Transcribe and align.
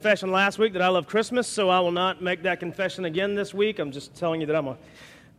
confession 0.00 0.30
last 0.30 0.60
week 0.60 0.74
that 0.74 0.80
I 0.80 0.86
love 0.86 1.08
Christmas, 1.08 1.48
so 1.48 1.70
I 1.70 1.80
will 1.80 1.90
not 1.90 2.22
make 2.22 2.44
that 2.44 2.60
confession 2.60 3.04
again 3.04 3.34
this 3.34 3.52
week. 3.52 3.80
I'm 3.80 3.90
just 3.90 4.14
telling 4.14 4.40
you 4.40 4.46
that 4.46 4.54
I'm 4.54 4.68
a, 4.68 4.78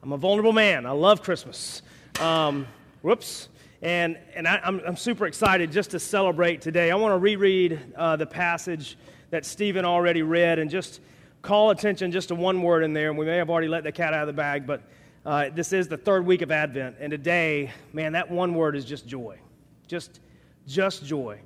I'm 0.03 0.11
a 0.11 0.17
vulnerable 0.17 0.51
man. 0.51 0.85
I 0.85 0.91
love 0.91 1.23
Christmas. 1.23 1.81
Um, 2.19 2.67
whoops. 3.01 3.47
And, 3.81 4.17
and 4.35 4.45
I, 4.45 4.59
am 4.65 4.97
super 4.97 5.27
excited 5.27 5.71
just 5.71 5.91
to 5.91 5.99
celebrate 5.99 6.59
today. 6.59 6.91
I 6.91 6.95
want 6.95 7.13
to 7.13 7.19
reread 7.19 7.79
uh, 7.95 8.17
the 8.17 8.25
passage 8.25 8.97
that 9.29 9.45
Stephen 9.45 9.85
already 9.85 10.23
read 10.23 10.59
and 10.59 10.69
just 10.69 10.99
call 11.41 11.69
attention 11.69 12.11
just 12.11 12.27
to 12.27 12.35
one 12.35 12.61
word 12.61 12.83
in 12.83 12.91
there. 12.91 13.07
And 13.07 13.17
we 13.17 13.25
may 13.25 13.37
have 13.37 13.49
already 13.49 13.69
let 13.69 13.85
the 13.85 13.93
cat 13.93 14.13
out 14.13 14.23
of 14.23 14.27
the 14.27 14.33
bag, 14.33 14.67
but 14.67 14.83
uh, 15.25 15.51
this 15.55 15.71
is 15.71 15.87
the 15.87 15.95
third 15.95 16.25
week 16.25 16.41
of 16.41 16.51
Advent. 16.51 16.97
And 16.99 17.11
today, 17.11 17.71
man, 17.93 18.11
that 18.11 18.29
one 18.29 18.53
word 18.53 18.75
is 18.75 18.83
just 18.83 19.07
joy. 19.07 19.39
Just, 19.87 20.19
just 20.67 21.05
joy. 21.05 21.39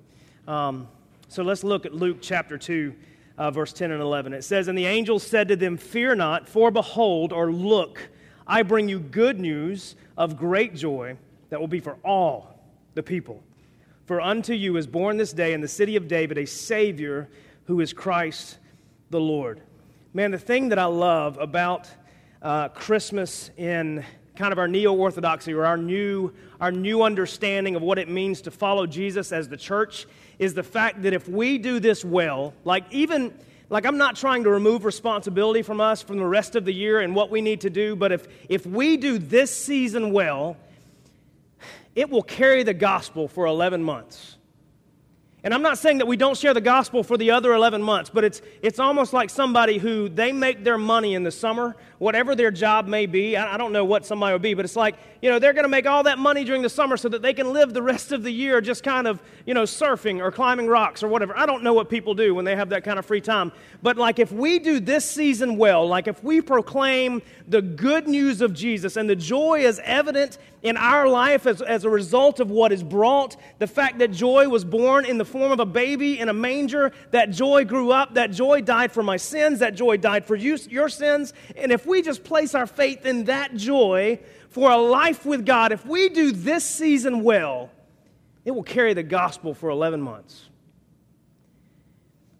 Um, 0.47 0.87
so 1.33 1.41
let's 1.41 1.63
look 1.63 1.87
at 1.87 1.95
Luke 1.95 2.17
chapter 2.21 2.59
2, 2.59 2.93
uh, 3.39 3.49
verse 3.49 3.73
10 3.73 3.89
and 3.89 3.99
11. 3.99 4.33
It 4.33 4.43
says, 4.43 4.67
And 4.67 4.77
the 4.77 4.85
angel 4.85 5.17
said 5.17 5.47
to 5.47 5.55
them, 5.55 5.77
Fear 5.77 6.13
not, 6.13 6.47
for 6.47 6.69
behold, 6.69 7.33
or 7.33 7.51
look, 7.51 8.07
I 8.45 8.61
bring 8.61 8.87
you 8.87 8.99
good 8.99 9.39
news 9.39 9.95
of 10.15 10.37
great 10.37 10.75
joy 10.75 11.17
that 11.49 11.59
will 11.59 11.67
be 11.67 11.79
for 11.79 11.97
all 12.05 12.59
the 12.93 13.01
people. 13.01 13.41
For 14.05 14.21
unto 14.21 14.53
you 14.53 14.77
is 14.77 14.85
born 14.85 15.17
this 15.17 15.33
day 15.33 15.53
in 15.53 15.61
the 15.61 15.67
city 15.67 15.95
of 15.95 16.07
David 16.07 16.37
a 16.37 16.45
Savior 16.45 17.27
who 17.65 17.79
is 17.79 17.93
Christ 17.93 18.59
the 19.09 19.19
Lord. 19.19 19.59
Man, 20.13 20.29
the 20.29 20.37
thing 20.37 20.69
that 20.69 20.77
I 20.77 20.85
love 20.85 21.39
about 21.39 21.89
uh, 22.43 22.69
Christmas 22.69 23.49
in 23.57 24.05
kind 24.35 24.51
of 24.51 24.59
our 24.59 24.67
neo-orthodoxy 24.67 25.51
or 25.51 25.65
our 25.65 25.77
new, 25.77 26.31
our 26.61 26.71
new 26.71 27.01
understanding 27.01 27.75
of 27.75 27.81
what 27.81 27.97
it 27.97 28.09
means 28.09 28.41
to 28.41 28.51
follow 28.51 28.87
jesus 28.87 29.31
as 29.31 29.47
the 29.47 29.57
church 29.57 30.07
is 30.39 30.53
the 30.53 30.63
fact 30.63 31.03
that 31.03 31.13
if 31.13 31.27
we 31.27 31.57
do 31.57 31.79
this 31.79 32.03
well, 32.03 32.53
like 32.63 32.85
even 32.91 33.33
like 33.69 33.85
I'm 33.85 33.97
not 33.97 34.15
trying 34.15 34.43
to 34.43 34.49
remove 34.49 34.85
responsibility 34.85 35.61
from 35.61 35.81
us 35.81 36.01
from 36.01 36.17
the 36.17 36.25
rest 36.25 36.55
of 36.55 36.65
the 36.65 36.73
year 36.73 36.99
and 36.99 37.15
what 37.15 37.29
we 37.29 37.41
need 37.41 37.61
to 37.61 37.69
do, 37.69 37.95
but 37.95 38.11
if 38.11 38.27
if 38.49 38.65
we 38.65 38.97
do 38.97 39.17
this 39.17 39.55
season 39.55 40.11
well, 40.11 40.57
it 41.95 42.09
will 42.09 42.23
carry 42.23 42.63
the 42.63 42.73
gospel 42.73 43.27
for 43.27 43.45
11 43.45 43.83
months. 43.83 44.37
And 45.43 45.53
I'm 45.53 45.61
not 45.61 45.77
saying 45.77 45.97
that 45.97 46.05
we 46.05 46.15
don't 46.15 46.37
share 46.37 46.53
the 46.53 46.61
gospel 46.61 47.03
for 47.03 47.17
the 47.17 47.31
other 47.31 47.53
11 47.53 47.83
months, 47.83 48.09
but 48.09 48.23
it's, 48.23 48.41
it's 48.61 48.79
almost 48.79 49.11
like 49.11 49.29
somebody 49.29 49.77
who 49.77 50.07
they 50.07 50.31
make 50.31 50.63
their 50.63 50.77
money 50.77 51.15
in 51.15 51.23
the 51.23 51.31
summer, 51.31 51.75
whatever 51.97 52.33
their 52.33 52.49
job 52.49 52.87
may 52.87 53.05
be. 53.05 53.35
I, 53.35 53.55
I 53.55 53.57
don't 53.57 53.73
know 53.73 53.83
what 53.83 54.05
somebody 54.05 54.31
would 54.31 54.41
be, 54.41 54.53
but 54.53 54.63
it's 54.63 54.77
like, 54.77 54.95
you 55.21 55.29
know, 55.29 55.39
they're 55.39 55.51
going 55.51 55.65
to 55.65 55.69
make 55.69 55.85
all 55.85 56.03
that 56.03 56.17
money 56.17 56.45
during 56.45 56.61
the 56.61 56.69
summer 56.69 56.95
so 56.95 57.09
that 57.09 57.21
they 57.21 57.33
can 57.33 57.51
live 57.51 57.73
the 57.73 57.81
rest 57.81 58.13
of 58.13 58.23
the 58.23 58.31
year 58.31 58.61
just 58.61 58.83
kind 58.83 59.05
of, 59.05 59.21
you 59.45 59.53
know, 59.53 59.63
surfing 59.63 60.21
or 60.21 60.31
climbing 60.31 60.67
rocks 60.67 61.03
or 61.03 61.09
whatever. 61.09 61.37
I 61.37 61.45
don't 61.45 61.61
know 61.61 61.73
what 61.73 61.89
people 61.89 62.13
do 62.13 62.33
when 62.33 62.45
they 62.45 62.55
have 62.55 62.69
that 62.69 62.85
kind 62.85 62.97
of 62.97 63.05
free 63.05 63.21
time. 63.21 63.51
But 63.81 63.97
like 63.97 64.19
if 64.19 64.31
we 64.31 64.59
do 64.59 64.79
this 64.79 65.03
season 65.03 65.57
well, 65.57 65.85
like 65.85 66.07
if 66.07 66.23
we 66.23 66.39
proclaim 66.39 67.21
the 67.49 67.61
good 67.61 68.07
news 68.07 68.39
of 68.39 68.53
Jesus 68.53 68.95
and 68.95 69.09
the 69.09 69.15
joy 69.15 69.59
is 69.59 69.81
evident 69.83 70.37
in 70.61 70.77
our 70.77 71.09
life 71.09 71.45
as, 71.45 71.61
as 71.61 71.83
a 71.83 71.89
result 71.89 72.39
of 72.39 72.49
what 72.49 72.71
is 72.71 72.81
brought, 72.81 73.35
the 73.59 73.67
fact 73.67 73.99
that 73.99 74.11
joy 74.11 74.47
was 74.47 74.63
born 74.63 75.03
in 75.05 75.17
the 75.17 75.25
form 75.33 75.51
of 75.51 75.59
a 75.59 75.65
baby 75.65 76.19
in 76.19 76.29
a 76.29 76.33
manger, 76.33 76.91
that 77.09 77.31
joy 77.31 77.65
grew 77.65 77.91
up, 77.91 78.13
that 78.13 78.29
joy 78.29 78.61
died 78.61 78.91
for 78.91 79.01
my 79.01 79.17
sins, 79.17 79.59
that 79.59 79.73
joy 79.73 79.97
died 79.97 80.25
for 80.25 80.35
you, 80.35 80.59
your 80.69 80.89
sins. 80.89 81.33
And 81.57 81.71
if 81.71 81.87
we 81.87 82.03
just 82.03 82.23
place 82.23 82.53
our 82.53 82.67
faith 82.67 83.03
in 83.03 83.23
that 83.23 83.55
joy 83.55 84.19
for 84.49 84.69
a 84.69 84.77
life 84.77 85.25
with 85.25 85.43
God, 85.43 85.71
if 85.71 85.87
we 85.87 86.09
do 86.09 86.31
this 86.31 86.63
season 86.63 87.23
well, 87.23 87.71
it 88.45 88.51
will 88.51 88.61
carry 88.61 88.93
the 88.93 89.01
gospel 89.01 89.55
for 89.55 89.71
11 89.71 90.03
months. 90.03 90.49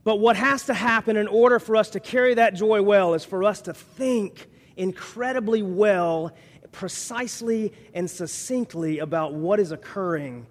But 0.03 0.17
what 0.17 0.35
has 0.35 0.67
to 0.67 0.75
happen 0.75 1.17
in 1.17 1.28
order 1.28 1.57
for 1.57 1.75
us 1.75 1.89
to 1.91 2.00
carry 2.00 2.35
that 2.35 2.53
joy 2.53 2.83
well 2.83 3.16
is 3.16 3.25
for 3.25 3.44
us 3.44 3.61
to 3.61 3.73
think 3.73 4.47
incredibly 4.78 5.63
well, 5.63 6.31
precisely 6.72 7.73
and 7.95 8.07
succinctly 8.07 9.00
about 9.00 9.34
what 9.34 9.59
is 9.59 9.72
occurring 9.72 10.46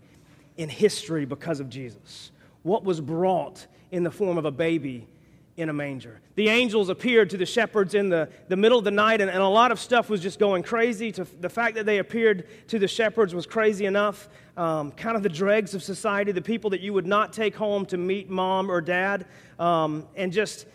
in 0.57 0.69
history 0.69 1.25
because 1.25 1.61
of 1.61 1.69
Jesus 1.69 2.33
what 2.63 2.85
was 2.85 3.01
brought 3.01 3.67
in 3.91 4.03
the 4.03 4.11
form 4.11 4.39
of 4.39 4.45
a 4.45 4.51
baby 4.51 5.09
in 5.57 5.69
a 5.69 5.73
manger. 5.73 6.21
The 6.35 6.49
angels 6.49 6.89
appeared 6.89 7.31
to 7.31 7.37
the 7.37 7.45
shepherds 7.45 7.95
in 7.95 8.09
the, 8.09 8.29
the 8.49 8.57
middle 8.57 8.79
of 8.79 8.85
the 8.85 8.91
night, 8.91 9.21
and, 9.21 9.31
and 9.31 9.41
a 9.41 9.49
lot 9.49 9.71
of 9.71 9.79
stuff 9.79 10.09
was 10.09 10.21
just 10.21 10.39
going 10.39 10.63
crazy. 10.63 11.13
To, 11.13 11.25
the 11.41 11.51
fact 11.51 11.75
that 11.75 11.85
they 11.85 11.99
appeared 11.99 12.47
to 12.69 12.79
the 12.79 12.89
shepherds 12.89 13.35
was 13.35 13.47
crazy 13.47 13.85
enough. 13.85 14.29
Um, 14.57 14.93
kind 14.93 15.17
of 15.17 15.23
the 15.23 15.29
dregs 15.29 15.75
of 15.75 15.83
society, 15.83 16.33
the 16.33 16.41
people 16.41 16.71
that 16.71 16.81
you 16.81 16.95
would 16.95 17.07
not 17.07 17.33
take 17.33 17.55
home 17.55 17.85
to 17.87 17.99
meet 17.99 18.31
mom 18.31 18.71
or 18.71 18.81
dad. 18.81 19.27
Um, 19.59 20.07
and 20.17 20.33
just, 20.33 20.67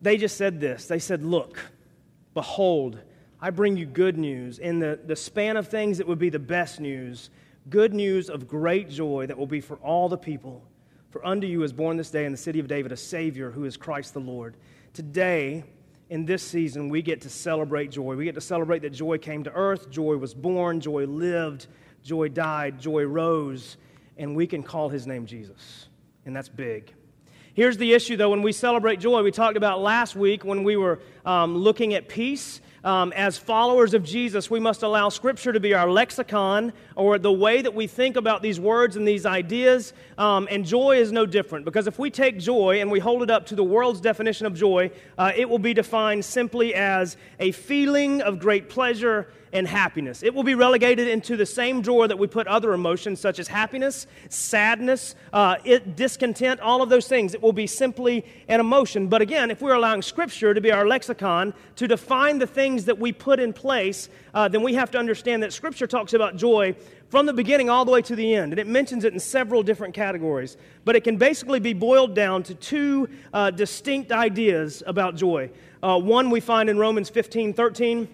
they 0.00 0.16
just 0.16 0.36
said 0.36 0.60
this 0.60 0.86
They 0.86 1.00
said, 1.00 1.24
Look, 1.24 1.58
behold, 2.32 3.00
I 3.40 3.50
bring 3.50 3.76
you 3.76 3.86
good 3.86 4.16
news. 4.16 4.60
In 4.60 4.78
the, 4.78 5.00
the 5.04 5.16
span 5.16 5.56
of 5.56 5.66
things, 5.66 5.98
it 5.98 6.06
would 6.06 6.20
be 6.20 6.30
the 6.30 6.38
best 6.38 6.78
news. 6.78 7.30
Good 7.68 7.92
news 7.92 8.30
of 8.30 8.46
great 8.46 8.88
joy 8.88 9.26
that 9.26 9.36
will 9.36 9.46
be 9.46 9.60
for 9.60 9.76
all 9.78 10.08
the 10.08 10.16
people. 10.16 10.62
For 11.12 11.24
unto 11.26 11.46
you 11.46 11.62
is 11.62 11.74
born 11.74 11.98
this 11.98 12.10
day 12.10 12.24
in 12.24 12.32
the 12.32 12.38
city 12.38 12.58
of 12.58 12.66
David 12.66 12.90
a 12.90 12.96
Savior 12.96 13.50
who 13.50 13.66
is 13.66 13.76
Christ 13.76 14.14
the 14.14 14.20
Lord. 14.20 14.56
Today, 14.94 15.62
in 16.08 16.24
this 16.24 16.42
season, 16.42 16.88
we 16.88 17.02
get 17.02 17.20
to 17.20 17.28
celebrate 17.28 17.90
joy. 17.90 18.16
We 18.16 18.24
get 18.24 18.34
to 18.36 18.40
celebrate 18.40 18.80
that 18.80 18.94
joy 18.94 19.18
came 19.18 19.44
to 19.44 19.52
earth, 19.52 19.90
joy 19.90 20.16
was 20.16 20.32
born, 20.32 20.80
joy 20.80 21.04
lived, 21.04 21.66
joy 22.02 22.30
died, 22.30 22.80
joy 22.80 23.04
rose, 23.04 23.76
and 24.16 24.34
we 24.34 24.46
can 24.46 24.62
call 24.62 24.88
his 24.88 25.06
name 25.06 25.26
Jesus. 25.26 25.88
And 26.24 26.34
that's 26.34 26.48
big. 26.48 26.94
Here's 27.52 27.76
the 27.76 27.92
issue, 27.92 28.16
though, 28.16 28.30
when 28.30 28.40
we 28.40 28.52
celebrate 28.52 28.98
joy, 28.98 29.22
we 29.22 29.32
talked 29.32 29.58
about 29.58 29.82
last 29.82 30.16
week 30.16 30.46
when 30.46 30.64
we 30.64 30.76
were 30.76 30.98
um, 31.26 31.54
looking 31.54 31.92
at 31.92 32.08
peace 32.08 32.61
um, 32.84 33.12
as 33.12 33.38
followers 33.38 33.94
of 33.94 34.02
Jesus, 34.02 34.50
we 34.50 34.58
must 34.58 34.82
allow 34.82 35.08
Scripture 35.08 35.52
to 35.52 35.60
be 35.60 35.72
our 35.74 35.90
lexicon 35.90 36.72
or 36.96 37.18
the 37.18 37.32
way 37.32 37.62
that 37.62 37.74
we 37.74 37.86
think 37.86 38.16
about 38.16 38.42
these 38.42 38.58
words 38.58 38.96
and 38.96 39.06
these 39.06 39.24
ideas. 39.24 39.92
Um, 40.18 40.48
and 40.50 40.64
joy 40.64 40.96
is 40.96 41.12
no 41.12 41.24
different 41.24 41.64
because 41.64 41.86
if 41.86 41.98
we 41.98 42.10
take 42.10 42.38
joy 42.38 42.80
and 42.80 42.90
we 42.90 42.98
hold 42.98 43.22
it 43.22 43.30
up 43.30 43.46
to 43.46 43.54
the 43.54 43.64
world's 43.64 44.00
definition 44.00 44.46
of 44.46 44.54
joy, 44.54 44.90
uh, 45.16 45.32
it 45.36 45.48
will 45.48 45.60
be 45.60 45.74
defined 45.74 46.24
simply 46.24 46.74
as 46.74 47.16
a 47.38 47.52
feeling 47.52 48.20
of 48.20 48.40
great 48.40 48.68
pleasure 48.68 49.28
and 49.52 49.66
happiness. 49.66 50.22
It 50.22 50.34
will 50.34 50.42
be 50.42 50.54
relegated 50.54 51.08
into 51.08 51.36
the 51.36 51.46
same 51.46 51.82
drawer 51.82 52.08
that 52.08 52.18
we 52.18 52.26
put 52.26 52.46
other 52.46 52.72
emotions 52.72 53.20
such 53.20 53.38
as 53.38 53.48
happiness, 53.48 54.06
sadness, 54.28 55.14
uh, 55.32 55.56
it, 55.64 55.94
discontent, 55.94 56.60
all 56.60 56.82
of 56.82 56.88
those 56.88 57.06
things. 57.06 57.34
It 57.34 57.42
will 57.42 57.52
be 57.52 57.66
simply 57.66 58.24
an 58.48 58.60
emotion. 58.60 59.08
But 59.08 59.22
again, 59.22 59.50
if 59.50 59.60
we're 59.60 59.74
allowing 59.74 60.02
Scripture 60.02 60.54
to 60.54 60.60
be 60.60 60.72
our 60.72 60.86
lexicon 60.86 61.52
to 61.76 61.86
define 61.86 62.38
the 62.38 62.46
things 62.46 62.86
that 62.86 62.98
we 62.98 63.12
put 63.12 63.40
in 63.40 63.52
place, 63.52 64.08
uh, 64.34 64.48
then 64.48 64.62
we 64.62 64.74
have 64.74 64.90
to 64.92 64.98
understand 64.98 65.42
that 65.42 65.52
Scripture 65.52 65.86
talks 65.86 66.14
about 66.14 66.36
joy 66.36 66.74
from 67.08 67.26
the 67.26 67.32
beginning 67.32 67.68
all 67.68 67.84
the 67.84 67.92
way 67.92 68.00
to 68.00 68.16
the 68.16 68.34
end. 68.34 68.54
And 68.54 68.58
it 68.58 68.66
mentions 68.66 69.04
it 69.04 69.12
in 69.12 69.20
several 69.20 69.62
different 69.62 69.92
categories. 69.92 70.56
But 70.86 70.96
it 70.96 71.04
can 71.04 71.18
basically 71.18 71.60
be 71.60 71.74
boiled 71.74 72.14
down 72.14 72.42
to 72.44 72.54
two 72.54 73.08
uh, 73.34 73.50
distinct 73.50 74.12
ideas 74.12 74.82
about 74.86 75.14
joy. 75.14 75.50
Uh, 75.82 75.98
one 75.98 76.30
we 76.30 76.40
find 76.40 76.70
in 76.70 76.78
Romans 76.78 77.10
15 77.10 77.52
13 77.52 78.08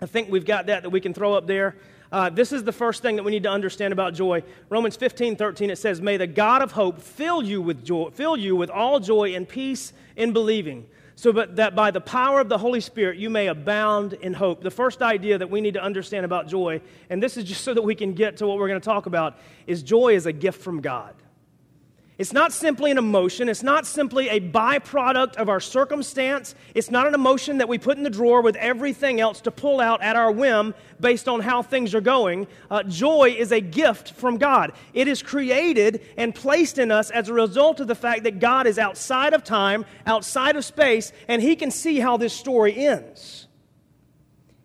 I 0.00 0.06
think 0.06 0.30
we've 0.30 0.44
got 0.44 0.66
that 0.66 0.82
that 0.84 0.90
we 0.90 1.00
can 1.00 1.12
throw 1.12 1.34
up 1.34 1.46
there. 1.46 1.76
Uh, 2.10 2.30
this 2.30 2.52
is 2.52 2.64
the 2.64 2.72
first 2.72 3.02
thing 3.02 3.16
that 3.16 3.22
we 3.22 3.30
need 3.30 3.42
to 3.42 3.50
understand 3.50 3.92
about 3.92 4.14
joy. 4.14 4.42
Romans 4.70 4.96
15, 4.96 5.36
13, 5.36 5.70
it 5.70 5.76
says, 5.76 6.00
May 6.00 6.16
the 6.16 6.26
God 6.26 6.62
of 6.62 6.72
hope 6.72 7.00
fill 7.00 7.42
you 7.42 7.60
with 7.60 7.84
joy, 7.84 8.08
fill 8.10 8.36
you 8.36 8.56
with 8.56 8.70
all 8.70 8.98
joy 8.98 9.34
and 9.34 9.46
peace 9.46 9.92
in 10.16 10.32
believing, 10.32 10.86
so 11.16 11.32
that 11.32 11.74
by 11.74 11.90
the 11.90 12.00
power 12.00 12.40
of 12.40 12.48
the 12.48 12.56
Holy 12.56 12.80
Spirit 12.80 13.18
you 13.18 13.28
may 13.28 13.48
abound 13.48 14.14
in 14.14 14.32
hope. 14.32 14.62
The 14.62 14.70
first 14.70 15.02
idea 15.02 15.36
that 15.36 15.50
we 15.50 15.60
need 15.60 15.74
to 15.74 15.82
understand 15.82 16.24
about 16.24 16.48
joy, 16.48 16.80
and 17.10 17.22
this 17.22 17.36
is 17.36 17.44
just 17.44 17.62
so 17.62 17.74
that 17.74 17.82
we 17.82 17.94
can 17.94 18.14
get 18.14 18.38
to 18.38 18.46
what 18.46 18.56
we're 18.56 18.68
going 18.68 18.80
to 18.80 18.84
talk 18.84 19.06
about, 19.06 19.36
is 19.66 19.82
joy 19.82 20.14
is 20.14 20.24
a 20.24 20.32
gift 20.32 20.62
from 20.62 20.80
God. 20.80 21.14
It's 22.18 22.32
not 22.32 22.52
simply 22.52 22.90
an 22.90 22.98
emotion. 22.98 23.48
It's 23.48 23.62
not 23.62 23.86
simply 23.86 24.28
a 24.28 24.40
byproduct 24.40 25.36
of 25.36 25.48
our 25.48 25.60
circumstance. 25.60 26.56
It's 26.74 26.90
not 26.90 27.06
an 27.06 27.14
emotion 27.14 27.58
that 27.58 27.68
we 27.68 27.78
put 27.78 27.96
in 27.96 28.02
the 28.02 28.10
drawer 28.10 28.42
with 28.42 28.56
everything 28.56 29.20
else 29.20 29.40
to 29.42 29.52
pull 29.52 29.80
out 29.80 30.02
at 30.02 30.16
our 30.16 30.32
whim 30.32 30.74
based 30.98 31.28
on 31.28 31.38
how 31.38 31.62
things 31.62 31.94
are 31.94 32.00
going. 32.00 32.48
Uh, 32.70 32.82
joy 32.82 33.36
is 33.38 33.52
a 33.52 33.60
gift 33.60 34.12
from 34.12 34.36
God. 34.36 34.72
It 34.94 35.06
is 35.06 35.22
created 35.22 36.04
and 36.16 36.34
placed 36.34 36.78
in 36.78 36.90
us 36.90 37.10
as 37.10 37.28
a 37.28 37.34
result 37.34 37.78
of 37.78 37.86
the 37.86 37.94
fact 37.94 38.24
that 38.24 38.40
God 38.40 38.66
is 38.66 38.80
outside 38.80 39.32
of 39.32 39.44
time, 39.44 39.84
outside 40.04 40.56
of 40.56 40.64
space, 40.64 41.12
and 41.28 41.40
He 41.40 41.54
can 41.54 41.70
see 41.70 42.00
how 42.00 42.16
this 42.16 42.32
story 42.32 42.76
ends. 42.84 43.47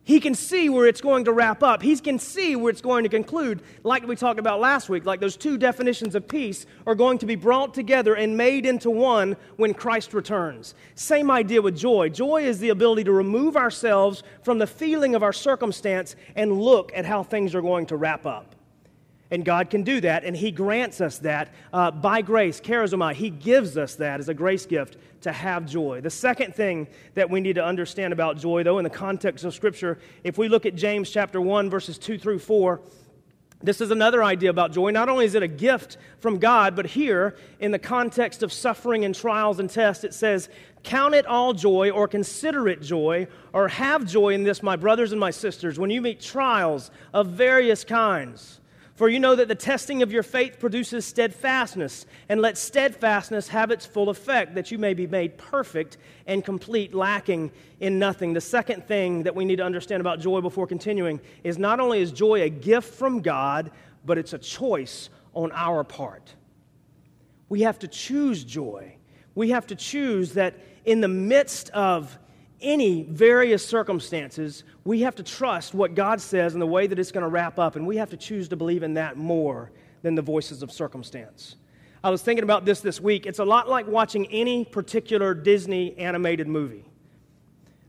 He 0.05 0.19
can 0.19 0.35
see 0.35 0.67
where 0.67 0.85
it's 0.85 0.99
going 0.99 1.23
to 1.25 1.31
wrap 1.31 1.63
up. 1.63 1.81
He 1.81 1.95
can 1.97 2.19
see 2.19 2.57
where 2.57 2.69
it's 2.69 2.81
going 2.81 3.03
to 3.03 3.09
conclude, 3.09 3.61
like 3.83 4.05
we 4.05 4.17
talked 4.17 4.39
about 4.39 4.59
last 4.59 4.89
week. 4.89 5.05
Like 5.05 5.21
those 5.21 5.37
two 5.37 5.57
definitions 5.57 6.13
of 6.13 6.27
peace 6.27 6.65
are 6.85 6.95
going 6.95 7.19
to 7.19 7.25
be 7.25 7.35
brought 7.35 7.73
together 7.73 8.13
and 8.15 8.35
made 8.35 8.65
into 8.65 8.89
one 8.89 9.37
when 9.55 9.73
Christ 9.73 10.13
returns. 10.13 10.75
Same 10.95 11.31
idea 11.31 11.61
with 11.61 11.77
joy. 11.77 12.09
Joy 12.09 12.43
is 12.43 12.59
the 12.59 12.69
ability 12.69 13.05
to 13.05 13.13
remove 13.13 13.55
ourselves 13.55 14.23
from 14.41 14.57
the 14.57 14.67
feeling 14.67 15.15
of 15.15 15.23
our 15.23 15.33
circumstance 15.33 16.17
and 16.35 16.61
look 16.61 16.91
at 16.93 17.05
how 17.05 17.23
things 17.23 17.55
are 17.55 17.61
going 17.61 17.85
to 17.85 17.95
wrap 17.95 18.25
up. 18.25 18.52
And 19.33 19.43
God 19.43 19.71
can 19.71 19.81
do 19.81 19.99
that, 20.01 20.23
and 20.25 20.37
He 20.37 20.51
grants 20.51 21.01
us 21.01 21.17
that 21.17 21.51
uh, 21.73 21.89
by 21.89 22.21
grace, 22.21 22.61
charizomai. 22.61 23.15
He 23.15 23.31
gives 23.31 23.77
us 23.77 23.95
that 23.95 24.19
as 24.19 24.29
a 24.29 24.33
grace 24.35 24.67
gift 24.67 24.97
to 25.21 25.31
have 25.31 25.65
joy. 25.65 26.01
The 26.01 26.11
second 26.11 26.53
thing 26.53 26.87
that 27.15 27.31
we 27.31 27.41
need 27.41 27.53
to 27.53 27.65
understand 27.65 28.13
about 28.13 28.37
joy, 28.37 28.61
though, 28.61 28.77
in 28.77 28.83
the 28.83 28.91
context 28.91 29.43
of 29.43 29.55
Scripture, 29.55 29.97
if 30.23 30.37
we 30.37 30.49
look 30.49 30.67
at 30.67 30.75
James 30.75 31.09
chapter 31.09 31.41
1, 31.41 31.67
verses 31.71 31.97
2 31.97 32.19
through 32.19 32.37
4, 32.37 32.79
this 33.63 33.81
is 33.81 33.89
another 33.89 34.23
idea 34.23 34.51
about 34.51 34.71
joy. 34.71 34.91
Not 34.91 35.09
only 35.09 35.25
is 35.25 35.33
it 35.33 35.41
a 35.41 35.47
gift 35.47 35.97
from 36.19 36.37
God, 36.37 36.75
but 36.75 36.85
here, 36.85 37.35
in 37.59 37.71
the 37.71 37.79
context 37.79 38.43
of 38.43 38.53
suffering 38.53 39.03
and 39.03 39.15
trials 39.15 39.59
and 39.59 39.67
tests, 39.67 40.03
it 40.03 40.13
says, 40.13 40.47
Count 40.83 41.15
it 41.15 41.25
all 41.25 41.53
joy, 41.53 41.89
or 41.89 42.07
consider 42.07 42.67
it 42.67 42.83
joy, 42.83 43.25
or 43.51 43.67
have 43.67 44.05
joy 44.05 44.35
in 44.35 44.43
this, 44.43 44.61
my 44.61 44.75
brothers 44.75 45.11
and 45.11 45.19
my 45.19 45.31
sisters, 45.31 45.79
when 45.79 45.89
you 45.89 46.03
meet 46.03 46.21
trials 46.21 46.91
of 47.15 47.29
various 47.29 47.83
kinds 47.83 48.59
for 48.95 49.09
you 49.09 49.19
know 49.19 49.35
that 49.35 49.47
the 49.47 49.55
testing 49.55 50.03
of 50.03 50.11
your 50.11 50.21
faith 50.21 50.59
produces 50.59 51.05
steadfastness, 51.05 52.05
and 52.29 52.41
let 52.41 52.57
steadfastness 52.57 53.47
have 53.47 53.71
its 53.71 53.85
full 53.85 54.09
effect, 54.09 54.53
that 54.55 54.69
you 54.69 54.77
may 54.77 54.93
be 54.93 55.07
made 55.07 55.37
perfect 55.37 55.97
and 56.27 56.45
complete, 56.45 56.93
lacking 56.93 57.51
in 57.79 57.97
nothing. 57.97 58.33
The 58.33 58.41
second 58.41 58.87
thing 58.87 59.23
that 59.23 59.35
we 59.35 59.45
need 59.45 59.55
to 59.55 59.63
understand 59.63 60.01
about 60.01 60.19
joy 60.19 60.41
before 60.41 60.67
continuing 60.67 61.19
is 61.43 61.57
not 61.57 61.79
only 61.79 62.01
is 62.01 62.11
joy 62.11 62.43
a 62.43 62.49
gift 62.49 62.93
from 62.93 63.21
God, 63.21 63.71
but 64.05 64.17
it's 64.17 64.33
a 64.33 64.37
choice 64.37 65.09
on 65.33 65.51
our 65.53 65.83
part. 65.83 66.35
We 67.49 67.61
have 67.61 67.79
to 67.79 67.87
choose 67.87 68.43
joy. 68.43 68.95
We 69.33 69.49
have 69.49 69.65
to 69.67 69.75
choose 69.75 70.33
that 70.33 70.55
in 70.85 71.01
the 71.01 71.07
midst 71.07 71.71
of 71.71 72.17
any 72.63 73.03
various 73.03 73.65
circumstances, 73.65 74.63
we 74.85 75.01
have 75.01 75.15
to 75.15 75.23
trust 75.23 75.73
what 75.73 75.95
God 75.95 76.19
says 76.19 76.53
and 76.53 76.61
the 76.61 76.67
way 76.67 76.87
that 76.87 76.97
it's 76.97 77.11
going 77.11 77.23
to 77.23 77.29
wrap 77.29 77.59
up, 77.59 77.75
and 77.75 77.85
we 77.85 77.97
have 77.97 78.09
to 78.11 78.17
choose 78.17 78.47
to 78.49 78.55
believe 78.55 78.83
in 78.83 78.95
that 78.95 79.17
more 79.17 79.71
than 80.01 80.15
the 80.15 80.21
voices 80.21 80.63
of 80.63 80.71
circumstance. 80.71 81.55
I 82.03 82.09
was 82.09 82.21
thinking 82.21 82.43
about 82.43 82.65
this 82.65 82.81
this 82.81 82.99
week. 82.99 83.25
It's 83.25 83.39
a 83.39 83.45
lot 83.45 83.69
like 83.69 83.87
watching 83.87 84.25
any 84.27 84.65
particular 84.65 85.33
Disney 85.33 85.97
animated 85.97 86.47
movie. 86.47 86.85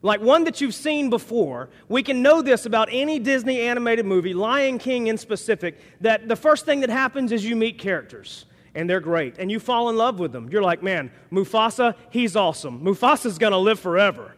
Like 0.02 0.20
one 0.20 0.44
that 0.44 0.60
you've 0.60 0.74
seen 0.74 1.08
before, 1.08 1.70
we 1.88 2.02
can 2.02 2.20
know 2.20 2.42
this 2.42 2.66
about 2.66 2.88
any 2.92 3.18
Disney 3.18 3.62
animated 3.62 4.04
movie, 4.04 4.34
Lion 4.34 4.78
King 4.78 5.06
in 5.06 5.16
specific, 5.16 5.80
that 6.02 6.28
the 6.28 6.36
first 6.36 6.66
thing 6.66 6.80
that 6.80 6.90
happens 6.90 7.32
is 7.32 7.44
you 7.44 7.56
meet 7.56 7.78
characters 7.78 8.44
and 8.74 8.88
they're 8.88 9.00
great. 9.00 9.38
And 9.38 9.50
you 9.50 9.58
fall 9.58 9.88
in 9.88 9.96
love 9.96 10.18
with 10.18 10.32
them. 10.32 10.48
You're 10.50 10.62
like, 10.62 10.82
man, 10.82 11.10
Mufasa, 11.32 11.94
he's 12.10 12.36
awesome. 12.36 12.84
Mufasa's 12.84 13.38
gonna 13.38 13.58
live 13.58 13.80
forever. 13.80 14.36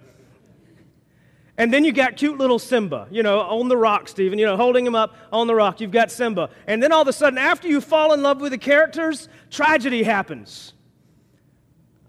And 1.58 1.72
then 1.72 1.84
you 1.84 1.92
got 1.92 2.16
cute 2.16 2.36
little 2.36 2.58
Simba, 2.58 3.08
you 3.10 3.22
know, 3.22 3.40
on 3.40 3.68
the 3.68 3.76
rock, 3.76 4.08
Stephen, 4.08 4.38
you 4.38 4.44
know, 4.44 4.56
holding 4.56 4.86
him 4.86 4.94
up 4.94 5.16
on 5.32 5.46
the 5.46 5.54
rock. 5.54 5.80
You've 5.80 5.90
got 5.90 6.10
Simba. 6.10 6.50
And 6.66 6.82
then 6.82 6.92
all 6.92 7.02
of 7.02 7.08
a 7.08 7.12
sudden, 7.12 7.38
after 7.38 7.66
you 7.66 7.80
fall 7.80 8.12
in 8.12 8.22
love 8.22 8.40
with 8.40 8.52
the 8.52 8.58
characters, 8.58 9.28
tragedy 9.50 10.02
happens. 10.02 10.74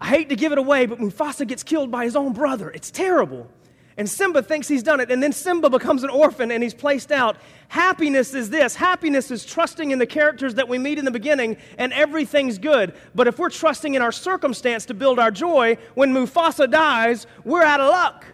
I 0.00 0.08
hate 0.08 0.28
to 0.28 0.36
give 0.36 0.52
it 0.52 0.58
away, 0.58 0.86
but 0.86 0.98
Mufasa 0.98 1.46
gets 1.46 1.62
killed 1.62 1.90
by 1.90 2.04
his 2.04 2.14
own 2.14 2.34
brother. 2.34 2.70
It's 2.70 2.90
terrible. 2.90 3.50
And 3.96 4.08
Simba 4.08 4.42
thinks 4.42 4.68
he's 4.68 4.84
done 4.84 5.00
it. 5.00 5.10
And 5.10 5.20
then 5.20 5.32
Simba 5.32 5.68
becomes 5.68 6.04
an 6.04 6.10
orphan 6.10 6.52
and 6.52 6.62
he's 6.62 6.74
placed 6.74 7.10
out. 7.10 7.36
Happiness 7.66 8.32
is 8.32 8.48
this 8.48 8.76
happiness 8.76 9.30
is 9.30 9.44
trusting 9.44 9.90
in 9.90 9.98
the 9.98 10.06
characters 10.06 10.54
that 10.54 10.68
we 10.68 10.78
meet 10.78 10.98
in 10.98 11.04
the 11.04 11.10
beginning, 11.10 11.56
and 11.78 11.92
everything's 11.92 12.58
good. 12.58 12.94
But 13.14 13.26
if 13.26 13.38
we're 13.38 13.50
trusting 13.50 13.94
in 13.94 14.02
our 14.02 14.12
circumstance 14.12 14.86
to 14.86 14.94
build 14.94 15.18
our 15.18 15.32
joy, 15.32 15.78
when 15.94 16.14
Mufasa 16.14 16.70
dies, 16.70 17.26
we're 17.44 17.64
out 17.64 17.80
of 17.80 17.90
luck. 17.90 18.24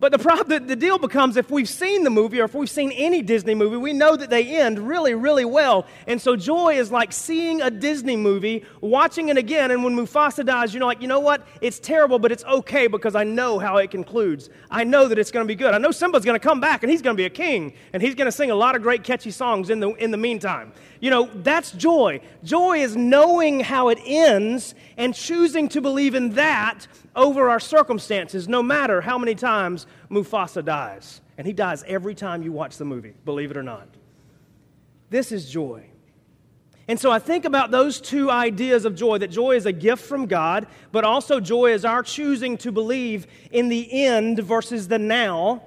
But 0.00 0.12
the, 0.12 0.18
problem, 0.18 0.68
the, 0.68 0.76
deal 0.76 0.96
becomes 0.96 1.36
if 1.36 1.50
we've 1.50 1.68
seen 1.68 2.04
the 2.04 2.10
movie 2.10 2.40
or 2.40 2.44
if 2.44 2.54
we've 2.54 2.70
seen 2.70 2.92
any 2.92 3.20
Disney 3.20 3.56
movie, 3.56 3.76
we 3.76 3.92
know 3.92 4.14
that 4.14 4.30
they 4.30 4.56
end 4.56 4.78
really, 4.78 5.14
really 5.14 5.44
well. 5.44 5.86
And 6.06 6.22
so 6.22 6.36
joy 6.36 6.78
is 6.78 6.92
like 6.92 7.12
seeing 7.12 7.60
a 7.62 7.68
Disney 7.68 8.14
movie, 8.14 8.64
watching 8.80 9.28
it 9.28 9.36
again, 9.36 9.72
and 9.72 9.82
when 9.82 9.96
Mufasa 9.96 10.46
dies, 10.46 10.72
you're 10.72 10.84
like, 10.84 11.02
you 11.02 11.08
know 11.08 11.18
what? 11.18 11.44
It's 11.60 11.80
terrible, 11.80 12.20
but 12.20 12.30
it's 12.30 12.44
okay 12.44 12.86
because 12.86 13.16
I 13.16 13.24
know 13.24 13.58
how 13.58 13.78
it 13.78 13.90
concludes. 13.90 14.50
I 14.70 14.84
know 14.84 15.08
that 15.08 15.18
it's 15.18 15.32
going 15.32 15.44
to 15.44 15.48
be 15.48 15.56
good. 15.56 15.74
I 15.74 15.78
know 15.78 15.90
Simba's 15.90 16.24
going 16.24 16.38
to 16.38 16.48
come 16.48 16.60
back 16.60 16.84
and 16.84 16.92
he's 16.92 17.02
going 17.02 17.16
to 17.16 17.20
be 17.20 17.26
a 17.26 17.30
king 17.30 17.72
and 17.92 18.00
he's 18.00 18.14
going 18.14 18.26
to 18.26 18.32
sing 18.32 18.52
a 18.52 18.54
lot 18.54 18.76
of 18.76 18.82
great, 18.82 19.02
catchy 19.02 19.32
songs 19.32 19.68
in 19.68 19.80
the, 19.80 19.92
in 19.94 20.12
the 20.12 20.16
meantime. 20.16 20.72
You 21.00 21.10
know, 21.10 21.30
that's 21.32 21.72
joy. 21.72 22.20
Joy 22.42 22.80
is 22.80 22.96
knowing 22.96 23.60
how 23.60 23.88
it 23.88 23.98
ends 24.04 24.74
and 24.96 25.14
choosing 25.14 25.68
to 25.70 25.80
believe 25.80 26.14
in 26.14 26.30
that 26.30 26.86
over 27.14 27.48
our 27.48 27.60
circumstances, 27.60 28.48
no 28.48 28.62
matter 28.62 29.00
how 29.00 29.18
many 29.18 29.34
times 29.34 29.86
Mufasa 30.10 30.64
dies. 30.64 31.20
And 31.36 31.46
he 31.46 31.52
dies 31.52 31.84
every 31.86 32.14
time 32.14 32.42
you 32.42 32.50
watch 32.50 32.78
the 32.78 32.84
movie, 32.84 33.14
believe 33.24 33.50
it 33.50 33.56
or 33.56 33.62
not. 33.62 33.88
This 35.10 35.30
is 35.30 35.48
joy. 35.48 35.84
And 36.88 36.98
so 36.98 37.10
I 37.10 37.18
think 37.18 37.44
about 37.44 37.70
those 37.70 38.00
two 38.00 38.30
ideas 38.30 38.86
of 38.86 38.94
joy 38.94 39.18
that 39.18 39.28
joy 39.28 39.56
is 39.56 39.66
a 39.66 39.72
gift 39.72 40.04
from 40.04 40.26
God, 40.26 40.66
but 40.90 41.04
also 41.04 41.38
joy 41.38 41.72
is 41.72 41.84
our 41.84 42.02
choosing 42.02 42.56
to 42.58 42.72
believe 42.72 43.26
in 43.50 43.68
the 43.68 44.04
end 44.04 44.38
versus 44.38 44.88
the 44.88 44.98
now 44.98 45.62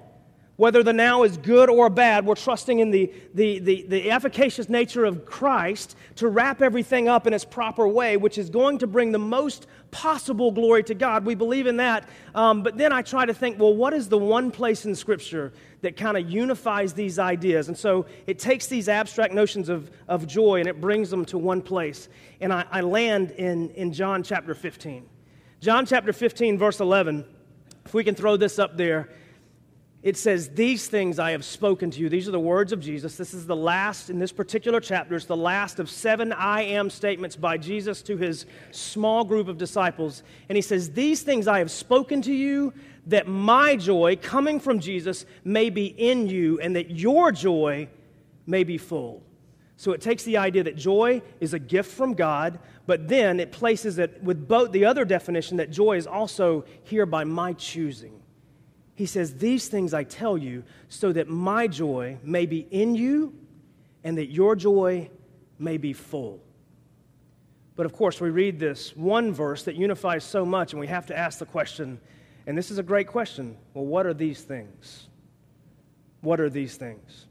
whether 0.61 0.83
the 0.83 0.93
now 0.93 1.23
is 1.23 1.37
good 1.37 1.71
or 1.71 1.89
bad, 1.89 2.23
we're 2.23 2.35
trusting 2.35 2.77
in 2.77 2.91
the, 2.91 3.11
the, 3.33 3.57
the, 3.57 3.81
the, 3.87 4.11
efficacious 4.11 4.69
nature 4.69 5.05
of 5.05 5.25
Christ 5.25 5.97
to 6.17 6.27
wrap 6.27 6.61
everything 6.61 7.07
up 7.07 7.25
in 7.25 7.33
its 7.33 7.43
proper 7.43 7.87
way, 7.87 8.15
which 8.15 8.37
is 8.37 8.51
going 8.51 8.77
to 8.77 8.85
bring 8.85 9.11
the 9.11 9.17
most 9.17 9.65
possible 9.89 10.51
glory 10.51 10.83
to 10.83 10.93
God. 10.93 11.25
We 11.25 11.33
believe 11.33 11.65
in 11.65 11.77
that. 11.77 12.07
Um, 12.35 12.61
but 12.61 12.77
then 12.77 12.93
I 12.93 13.01
try 13.01 13.25
to 13.25 13.33
think, 13.33 13.59
well, 13.59 13.75
what 13.75 13.91
is 13.91 14.07
the 14.07 14.19
one 14.19 14.51
place 14.51 14.85
in 14.85 14.93
Scripture 14.93 15.51
that 15.81 15.97
kind 15.97 16.15
of 16.15 16.29
unifies 16.29 16.93
these 16.93 17.17
ideas? 17.17 17.67
And 17.67 17.75
so 17.75 18.05
it 18.27 18.37
takes 18.37 18.67
these 18.67 18.87
abstract 18.87 19.33
notions 19.33 19.67
of, 19.67 19.89
of 20.07 20.27
joy 20.27 20.59
and 20.59 20.69
it 20.69 20.79
brings 20.79 21.09
them 21.09 21.25
to 21.25 21.39
one 21.39 21.63
place. 21.63 22.07
And 22.39 22.53
I, 22.53 22.65
I 22.69 22.81
land 22.81 23.31
in, 23.31 23.71
in 23.71 23.93
John 23.93 24.21
chapter 24.21 24.53
15. 24.53 25.09
John 25.59 25.87
chapter 25.87 26.13
15, 26.13 26.59
verse 26.59 26.79
11. 26.79 27.25
If 27.83 27.95
we 27.95 28.03
can 28.03 28.13
throw 28.13 28.37
this 28.37 28.59
up 28.59 28.77
there 28.77 29.09
it 30.03 30.18
says, 30.18 30.50
These 30.50 30.88
things 30.88 31.19
I 31.19 31.31
have 31.31 31.45
spoken 31.45 31.92
to 31.92 32.00
you. 32.00 32.09
These 32.09 32.27
are 32.27 32.31
the 32.31 32.39
words 32.39 32.71
of 32.71 32.80
Jesus. 32.80 33.18
This 33.18 33.33
is 33.33 33.45
the 33.45 33.56
last, 33.56 34.09
in 34.09 34.18
this 34.18 34.31
particular 34.31 34.80
chapter, 34.80 35.15
it's 35.15 35.25
the 35.25 35.38
last 35.38 35.80
of 35.80 35.89
seven 35.89 36.33
I 36.33 36.63
am 36.63 36.89
statements 36.89 37.36
by 37.36 37.57
Jesus 37.57 38.01
to 38.03 38.18
his 38.18 38.45
small 38.71 39.24
group 39.24 39.48
of 39.48 39.57
disciples. 39.57 40.24
And 40.50 40.56
he 40.56 40.62
says, 40.62 40.92
These 40.92 41.21
things 41.21 41.48
I 41.48 41.59
have 41.59 41.69
spoken 41.69 42.21
to 42.24 42.33
you, 42.33 42.74
that 43.07 43.27
my 43.27 43.75
joy 43.75 44.18
coming 44.21 44.59
from 44.59 44.80
Jesus 44.80 45.25
may 45.44 45.69
be 45.69 45.86
in 45.86 46.27
you, 46.27 46.59
and 46.59 46.75
that 46.75 46.92
your 46.92 47.31
joy 47.31 47.88
may 48.47 48.63
be 48.63 48.77
full. 48.77 49.21
So 49.77 49.94
it 49.94 50.01
takes 50.01 50.24
the 50.24 50.38
idea 50.38 50.63
that 50.63 50.75
joy 50.75 51.21
is 51.39 51.54
a 51.54 51.59
gift 51.59 51.92
from 51.92 52.13
God, 52.13 52.59
but 52.86 53.07
then 53.07 53.39
it 53.39 53.51
places 53.51 53.97
it 53.97 54.21
with 54.24 54.47
both 54.47 54.71
the 54.71 54.86
other 54.86 55.06
definition 55.06 55.57
that 55.57 55.71
joy 55.71 55.97
is 55.97 56.06
also 56.06 56.65
here 56.83 57.07
by 57.07 57.24
my 57.24 57.54
choosing. 57.54 58.20
He 58.95 59.06
says, 59.06 59.36
These 59.36 59.68
things 59.68 59.94
I 59.94 60.04
tell 60.04 60.38
you 60.38 60.64
so 60.90 61.12
that 61.14 61.28
my 61.28 61.68
joy 61.68 62.18
may 62.24 62.45
be 62.45 62.68
in 62.71 62.95
you 62.95 63.33
and 64.04 64.18
that 64.18 64.28
your 64.28 64.56
joy 64.56 65.10
may 65.60 65.78
be 65.78 65.94
full. 65.94 66.42
But 67.76 67.86
of 67.86 67.94
course, 67.94 68.19
we 68.19 68.30
read 68.30 68.60
this 68.60 68.95
one 68.95 69.31
verse 69.31 69.64
that 69.64 69.76
unifies 69.76 70.24
so 70.24 70.45
much, 70.45 70.74
and 70.74 70.80
we 70.80 70.88
have 70.88 71.06
to 71.07 71.18
ask 71.18 71.40
the 71.40 71.45
question, 71.45 72.00
and 72.45 72.57
this 72.57 72.69
is 72.71 72.78
a 72.78 72.83
great 72.83 73.07
question 73.07 73.57
well, 73.74 73.86
what 73.86 74.06
are 74.06 74.14
these 74.14 74.42
things? 74.42 75.07
What 76.21 76.40
are 76.40 76.50
these 76.50 76.76
things? 76.78 77.28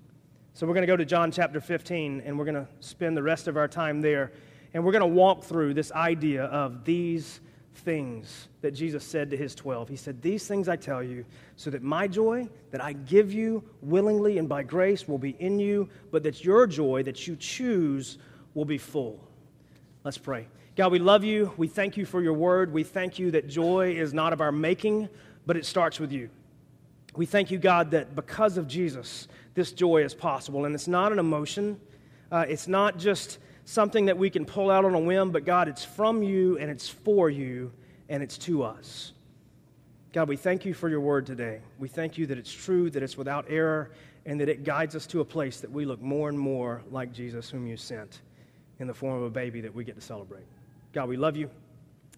So 0.55 0.67
we're 0.67 0.75
going 0.75 0.83
to 0.83 0.93
go 0.93 0.97
to 0.97 1.05
John 1.05 1.31
chapter 1.31 1.61
15, 1.61 2.23
and 2.25 2.39
we're 2.39 2.45
going 2.45 2.55
to 2.55 2.69
spend 2.81 3.17
the 3.17 3.23
rest 3.23 3.49
of 3.49 3.57
our 3.57 3.69
time 3.69 4.01
there, 4.01 4.33
and 4.75 4.85
we're 4.85 4.93
going 4.93 5.01
to 5.01 5.07
walk 5.07 5.45
through 5.45 5.75
this 5.75 5.93
idea 5.93 6.45
of 6.45 6.85
these 6.85 7.41
things 7.75 8.49
that 8.61 8.73
Jesus 8.73 9.05
said 9.05 9.31
to 9.31 9.37
his 9.37 9.55
12. 9.55 9.89
He 9.89 9.97
said, 9.97 10.21
These 10.21 10.47
things 10.47 10.69
I 10.69 10.77
tell 10.77 11.03
you, 11.03 11.25
so 11.57 11.71
that 11.71 11.83
my 11.83 12.07
joy 12.07 12.49
that 12.71 12.83
I 12.83 12.93
give 12.93 13.33
you 13.33 13.63
willingly 13.81 14.39
and 14.39 14.49
by 14.49 14.63
grace 14.63 15.09
will 15.09 15.19
be 15.19 15.37
in 15.39 15.59
you, 15.59 15.89
but 16.11 16.23
that 16.25 16.45
your 16.45 16.67
joy 16.67 17.03
that 17.05 17.27
you 17.27 17.37
choose 17.37 18.19
will 18.55 18.65
be 18.65 18.79
full. 18.79 19.21
Let's 20.05 20.19
pray. 20.19 20.47
God, 20.77 20.93
we 20.93 20.99
love 20.99 21.25
you. 21.25 21.53
We 21.57 21.69
thank 21.69 21.97
you 21.97 22.07
for 22.07 22.23
your 22.23 22.33
word. 22.33 22.73
We 22.73 22.85
thank 22.85 23.19
you 23.19 23.31
that 23.33 23.49
joy 23.49 23.95
is 23.97 24.15
not 24.15 24.33
of 24.33 24.41
our 24.41 24.53
making, 24.53 25.09
but 25.47 25.57
it 25.57 25.67
starts 25.67 26.01
with 26.01 26.13
you. 26.13 26.31
We 27.17 27.27
thank 27.27 27.51
you, 27.51 27.59
God, 27.59 27.91
that 27.91 28.15
because 28.15 28.57
of 28.57 28.69
Jesus, 28.69 29.27
this 29.55 29.73
joy 29.73 30.05
is 30.05 30.15
possible. 30.15 30.65
And 30.65 30.75
it's 30.75 30.89
not 30.89 31.13
an 31.13 31.19
emotion, 31.19 31.81
uh, 32.31 32.47
it's 32.49 32.69
not 32.69 32.99
just 32.99 33.39
something 33.65 34.07
that 34.07 34.19
we 34.19 34.31
can 34.31 34.45
pull 34.45 34.71
out 34.71 34.85
on 34.85 34.95
a 34.95 34.99
whim, 34.99 35.31
but 35.31 35.45
God, 35.45 35.69
it's 35.69 35.85
from 35.85 36.23
you 36.23 36.59
and 36.59 36.71
it's 36.71 36.89
for 36.89 37.31
you 37.31 37.73
and 38.09 38.23
it's 38.23 38.39
to 38.39 38.63
us. 38.63 39.13
God, 40.13 40.29
we 40.29 40.37
thank 40.37 40.65
you 40.65 40.75
for 40.75 40.89
your 40.89 41.01
word 41.01 41.25
today. 41.25 41.61
We 41.79 41.87
thank 41.87 42.19
you 42.19 42.27
that 42.27 42.37
it's 42.37 42.53
true, 42.53 42.91
that 42.91 43.03
it's 43.03 43.17
without 43.17 43.47
error, 43.49 43.93
and 44.27 44.41
that 44.41 44.49
it 44.49 44.65
guides 44.65 44.97
us 44.97 45.07
to 45.07 45.21
a 45.21 45.25
place 45.25 45.61
that 45.61 45.71
we 45.71 45.85
look 45.85 46.03
more 46.03 46.29
and 46.29 46.39
more 46.39 46.83
like 46.91 47.13
Jesus, 47.13 47.49
whom 47.49 47.67
you 47.67 47.77
sent 47.77 48.21
in 48.81 48.89
the 48.89 48.95
form 48.95 49.17
of 49.17 49.23
a 49.23 49.31
baby 49.31 49.61
that 49.61 49.73
we 49.73 49.85
get 49.85 49.95
to 49.95 50.01
celebrate. 50.01 50.47
God, 50.93 51.09
we 51.09 51.17
love 51.17 51.37
you. 51.37 51.49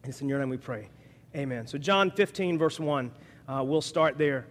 It's 0.04 0.22
in 0.22 0.28
your 0.28 0.38
name 0.38 0.48
we 0.48 0.56
pray. 0.56 0.88
Amen. 1.36 1.66
So, 1.66 1.76
John 1.76 2.10
15, 2.10 2.58
verse 2.58 2.80
1, 2.80 3.10
uh, 3.48 3.62
we'll 3.64 3.82
start 3.82 4.16
there. 4.16 4.46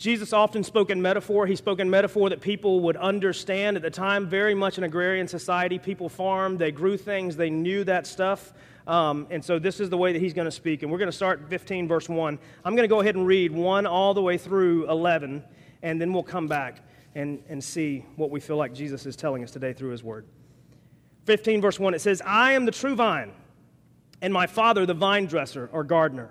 Jesus 0.00 0.32
often 0.32 0.64
spoke 0.64 0.88
in 0.88 1.02
metaphor. 1.02 1.46
He 1.46 1.54
spoke 1.54 1.78
in 1.78 1.90
metaphor 1.90 2.30
that 2.30 2.40
people 2.40 2.80
would 2.80 2.96
understand. 2.96 3.76
At 3.76 3.82
the 3.82 3.90
time, 3.90 4.26
very 4.26 4.54
much 4.54 4.78
an 4.78 4.84
agrarian 4.84 5.28
society, 5.28 5.78
people 5.78 6.08
farmed, 6.08 6.58
they 6.58 6.72
grew 6.72 6.96
things, 6.96 7.36
they 7.36 7.50
knew 7.50 7.84
that 7.84 8.06
stuff. 8.06 8.54
Um, 8.86 9.26
and 9.28 9.44
so 9.44 9.58
this 9.58 9.78
is 9.78 9.90
the 9.90 9.98
way 9.98 10.14
that 10.14 10.18
he's 10.18 10.32
going 10.32 10.46
to 10.46 10.50
speak. 10.50 10.82
And 10.82 10.90
we're 10.90 10.96
going 10.96 11.10
to 11.10 11.16
start 11.16 11.50
15, 11.50 11.86
verse 11.86 12.08
1. 12.08 12.38
I'm 12.64 12.74
going 12.74 12.84
to 12.84 12.88
go 12.88 13.00
ahead 13.00 13.14
and 13.14 13.26
read 13.26 13.52
1 13.52 13.84
all 13.86 14.14
the 14.14 14.22
way 14.22 14.38
through 14.38 14.88
11, 14.90 15.44
and 15.82 16.00
then 16.00 16.14
we'll 16.14 16.22
come 16.22 16.48
back 16.48 16.82
and, 17.14 17.42
and 17.50 17.62
see 17.62 18.06
what 18.16 18.30
we 18.30 18.40
feel 18.40 18.56
like 18.56 18.72
Jesus 18.72 19.04
is 19.04 19.16
telling 19.16 19.44
us 19.44 19.50
today 19.50 19.74
through 19.74 19.90
his 19.90 20.02
word. 20.02 20.24
15, 21.26 21.60
verse 21.60 21.78
1, 21.78 21.92
it 21.92 22.00
says, 22.00 22.22
I 22.24 22.52
am 22.52 22.64
the 22.64 22.72
true 22.72 22.94
vine, 22.94 23.32
and 24.22 24.32
my 24.32 24.46
Father 24.46 24.86
the 24.86 24.94
vine 24.94 25.26
dresser 25.26 25.68
or 25.74 25.84
gardener. 25.84 26.30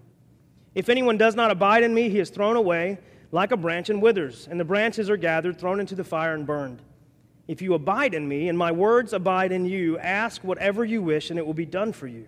If 0.73 0.89
anyone 0.89 1.17
does 1.17 1.35
not 1.35 1.51
abide 1.51 1.83
in 1.83 1.93
me, 1.93 2.09
he 2.09 2.19
is 2.19 2.29
thrown 2.29 2.55
away 2.55 2.97
like 3.31 3.51
a 3.51 3.57
branch 3.57 3.89
and 3.89 4.01
withers, 4.01 4.47
and 4.49 4.59
the 4.59 4.65
branches 4.65 5.09
are 5.09 5.17
gathered, 5.17 5.59
thrown 5.59 5.79
into 5.79 5.95
the 5.95 6.03
fire, 6.03 6.33
and 6.33 6.45
burned. 6.45 6.81
If 7.47 7.61
you 7.61 7.73
abide 7.73 8.13
in 8.13 8.27
me, 8.27 8.49
and 8.49 8.57
my 8.57 8.71
words 8.71 9.13
abide 9.13 9.51
in 9.51 9.65
you, 9.65 9.97
ask 9.97 10.43
whatever 10.43 10.85
you 10.85 11.01
wish, 11.01 11.29
and 11.29 11.39
it 11.39 11.45
will 11.45 11.53
be 11.53 11.65
done 11.65 11.91
for 11.91 12.07
you. 12.07 12.27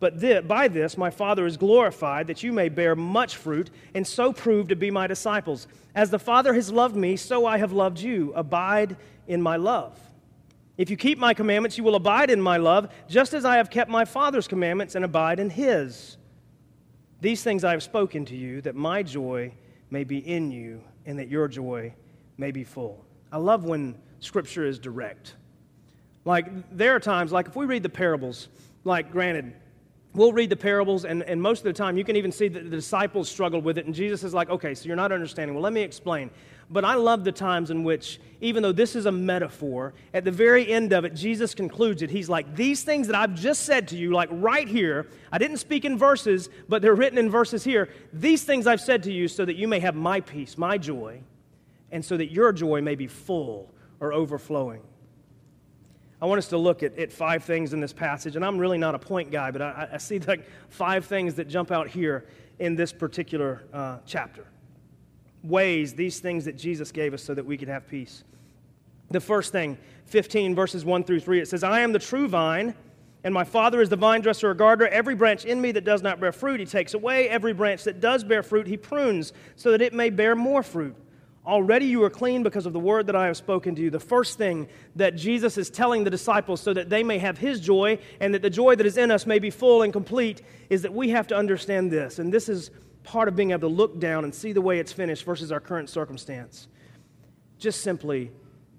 But 0.00 0.46
by 0.46 0.68
this 0.68 0.96
my 0.96 1.10
Father 1.10 1.44
is 1.46 1.56
glorified, 1.56 2.26
that 2.28 2.42
you 2.42 2.52
may 2.52 2.68
bear 2.68 2.94
much 2.94 3.36
fruit, 3.36 3.70
and 3.94 4.06
so 4.06 4.32
prove 4.32 4.68
to 4.68 4.76
be 4.76 4.90
my 4.90 5.06
disciples. 5.06 5.66
As 5.94 6.10
the 6.10 6.18
Father 6.18 6.54
has 6.54 6.70
loved 6.70 6.96
me, 6.96 7.16
so 7.16 7.46
I 7.46 7.58
have 7.58 7.72
loved 7.72 7.98
you. 7.98 8.32
Abide 8.34 8.96
in 9.26 9.42
my 9.42 9.56
love. 9.56 9.98
If 10.76 10.90
you 10.90 10.96
keep 10.96 11.18
my 11.18 11.34
commandments, 11.34 11.76
you 11.76 11.84
will 11.84 11.96
abide 11.96 12.30
in 12.30 12.40
my 12.40 12.58
love, 12.58 12.92
just 13.08 13.34
as 13.34 13.44
I 13.44 13.56
have 13.56 13.70
kept 13.70 13.90
my 13.90 14.04
Father's 14.04 14.46
commandments 14.46 14.94
and 14.94 15.04
abide 15.04 15.40
in 15.40 15.50
his. 15.50 16.16
These 17.20 17.42
things 17.42 17.64
I 17.64 17.72
have 17.72 17.82
spoken 17.82 18.24
to 18.26 18.36
you, 18.36 18.60
that 18.62 18.76
my 18.76 19.02
joy 19.02 19.52
may 19.90 20.04
be 20.04 20.18
in 20.18 20.50
you, 20.50 20.82
and 21.06 21.18
that 21.18 21.28
your 21.28 21.48
joy 21.48 21.94
may 22.36 22.50
be 22.52 22.64
full. 22.64 23.04
I 23.32 23.38
love 23.38 23.64
when 23.64 23.96
Scripture 24.20 24.64
is 24.64 24.78
direct. 24.78 25.34
Like, 26.24 26.46
there 26.76 26.94
are 26.94 27.00
times, 27.00 27.32
like 27.32 27.48
if 27.48 27.56
we 27.56 27.66
read 27.66 27.82
the 27.82 27.88
parables, 27.88 28.48
like, 28.84 29.10
granted, 29.10 29.54
we'll 30.14 30.32
read 30.32 30.50
the 30.50 30.56
parables, 30.56 31.04
and, 31.04 31.22
and 31.22 31.40
most 31.40 31.60
of 31.60 31.64
the 31.64 31.72
time 31.72 31.96
you 31.96 32.04
can 32.04 32.16
even 32.16 32.32
see 32.32 32.48
that 32.48 32.64
the 32.64 32.76
disciples 32.76 33.28
struggled 33.28 33.64
with 33.64 33.78
it, 33.78 33.86
and 33.86 33.94
Jesus 33.94 34.24
is 34.24 34.34
like, 34.34 34.50
okay, 34.50 34.74
so 34.74 34.86
you're 34.86 34.96
not 34.96 35.12
understanding. 35.12 35.54
Well, 35.54 35.62
let 35.62 35.72
me 35.72 35.82
explain. 35.82 36.30
But 36.70 36.84
I 36.84 36.96
love 36.96 37.24
the 37.24 37.32
times 37.32 37.70
in 37.70 37.82
which, 37.82 38.20
even 38.42 38.62
though 38.62 38.72
this 38.72 38.94
is 38.94 39.06
a 39.06 39.12
metaphor, 39.12 39.94
at 40.12 40.24
the 40.24 40.30
very 40.30 40.70
end 40.70 40.92
of 40.92 41.06
it, 41.06 41.14
Jesus 41.14 41.54
concludes 41.54 42.02
it. 42.02 42.10
He's 42.10 42.28
like, 42.28 42.56
These 42.56 42.82
things 42.82 43.06
that 43.06 43.16
I've 43.16 43.34
just 43.34 43.64
said 43.64 43.88
to 43.88 43.96
you, 43.96 44.10
like 44.10 44.28
right 44.30 44.68
here, 44.68 45.06
I 45.32 45.38
didn't 45.38 45.56
speak 45.58 45.86
in 45.86 45.96
verses, 45.96 46.50
but 46.68 46.82
they're 46.82 46.94
written 46.94 47.18
in 47.18 47.30
verses 47.30 47.64
here. 47.64 47.88
These 48.12 48.44
things 48.44 48.66
I've 48.66 48.82
said 48.82 49.02
to 49.04 49.12
you 49.12 49.28
so 49.28 49.46
that 49.46 49.56
you 49.56 49.66
may 49.66 49.80
have 49.80 49.94
my 49.94 50.20
peace, 50.20 50.58
my 50.58 50.76
joy, 50.76 51.20
and 51.90 52.04
so 52.04 52.18
that 52.18 52.30
your 52.30 52.52
joy 52.52 52.82
may 52.82 52.96
be 52.96 53.06
full 53.06 53.72
or 53.98 54.12
overflowing. 54.12 54.82
I 56.20 56.26
want 56.26 56.38
us 56.38 56.48
to 56.48 56.58
look 56.58 56.82
at, 56.82 56.98
at 56.98 57.12
five 57.12 57.44
things 57.44 57.72
in 57.72 57.80
this 57.80 57.92
passage, 57.92 58.34
and 58.36 58.44
I'm 58.44 58.58
really 58.58 58.78
not 58.78 58.94
a 58.94 58.98
point 58.98 59.30
guy, 59.30 59.50
but 59.50 59.62
I, 59.62 59.88
I 59.92 59.98
see 59.98 60.18
like 60.18 60.44
five 60.68 61.04
things 61.04 61.34
that 61.34 61.48
jump 61.48 61.70
out 61.70 61.88
here 61.88 62.26
in 62.58 62.74
this 62.74 62.92
particular 62.92 63.62
uh, 63.72 63.98
chapter 64.04 64.46
ways, 65.44 65.94
these 65.94 66.20
things 66.20 66.44
that 66.44 66.56
Jesus 66.56 66.90
gave 66.92 67.14
us 67.14 67.22
so 67.22 67.34
that 67.34 67.44
we 67.44 67.56
could 67.56 67.68
have 67.68 67.86
peace. 67.88 68.24
The 69.10 69.20
first 69.20 69.52
thing, 69.52 69.78
15 70.06 70.54
verses 70.54 70.84
1 70.84 71.04
through 71.04 71.20
3, 71.20 71.40
it 71.40 71.48
says, 71.48 71.62
I 71.62 71.80
am 71.80 71.92
the 71.92 71.98
true 71.98 72.28
vine, 72.28 72.74
and 73.24 73.32
my 73.32 73.44
Father 73.44 73.80
is 73.80 73.88
the 73.88 73.96
vine 73.96 74.20
dresser 74.20 74.50
or 74.50 74.54
gardener. 74.54 74.88
Every 74.88 75.14
branch 75.14 75.44
in 75.44 75.60
me 75.60 75.72
that 75.72 75.84
does 75.84 76.02
not 76.02 76.20
bear 76.20 76.32
fruit, 76.32 76.60
he 76.60 76.66
takes 76.66 76.94
away. 76.94 77.28
Every 77.28 77.52
branch 77.52 77.84
that 77.84 78.00
does 78.00 78.24
bear 78.24 78.42
fruit, 78.42 78.66
he 78.66 78.76
prunes, 78.76 79.32
so 79.56 79.70
that 79.72 79.80
it 79.80 79.94
may 79.94 80.10
bear 80.10 80.34
more 80.36 80.62
fruit. 80.62 80.94
Already 81.48 81.86
you 81.86 82.04
are 82.04 82.10
clean 82.10 82.42
because 82.42 82.66
of 82.66 82.74
the 82.74 82.78
word 82.78 83.06
that 83.06 83.16
I 83.16 83.24
have 83.24 83.36
spoken 83.38 83.74
to 83.74 83.80
you. 83.80 83.88
The 83.88 83.98
first 83.98 84.36
thing 84.36 84.68
that 84.96 85.16
Jesus 85.16 85.56
is 85.56 85.70
telling 85.70 86.04
the 86.04 86.10
disciples 86.10 86.60
so 86.60 86.74
that 86.74 86.90
they 86.90 87.02
may 87.02 87.16
have 87.16 87.38
his 87.38 87.58
joy 87.58 87.98
and 88.20 88.34
that 88.34 88.42
the 88.42 88.50
joy 88.50 88.76
that 88.76 88.84
is 88.84 88.98
in 88.98 89.10
us 89.10 89.24
may 89.24 89.38
be 89.38 89.48
full 89.48 89.80
and 89.80 89.90
complete 89.90 90.42
is 90.68 90.82
that 90.82 90.92
we 90.92 91.08
have 91.08 91.26
to 91.28 91.34
understand 91.34 91.90
this. 91.90 92.18
And 92.18 92.30
this 92.30 92.50
is 92.50 92.70
part 93.02 93.28
of 93.28 93.34
being 93.34 93.52
able 93.52 93.70
to 93.70 93.74
look 93.74 93.98
down 93.98 94.24
and 94.24 94.34
see 94.34 94.52
the 94.52 94.60
way 94.60 94.78
it's 94.78 94.92
finished 94.92 95.24
versus 95.24 95.50
our 95.50 95.58
current 95.58 95.88
circumstance. 95.88 96.68
Just 97.58 97.80
simply, 97.80 98.30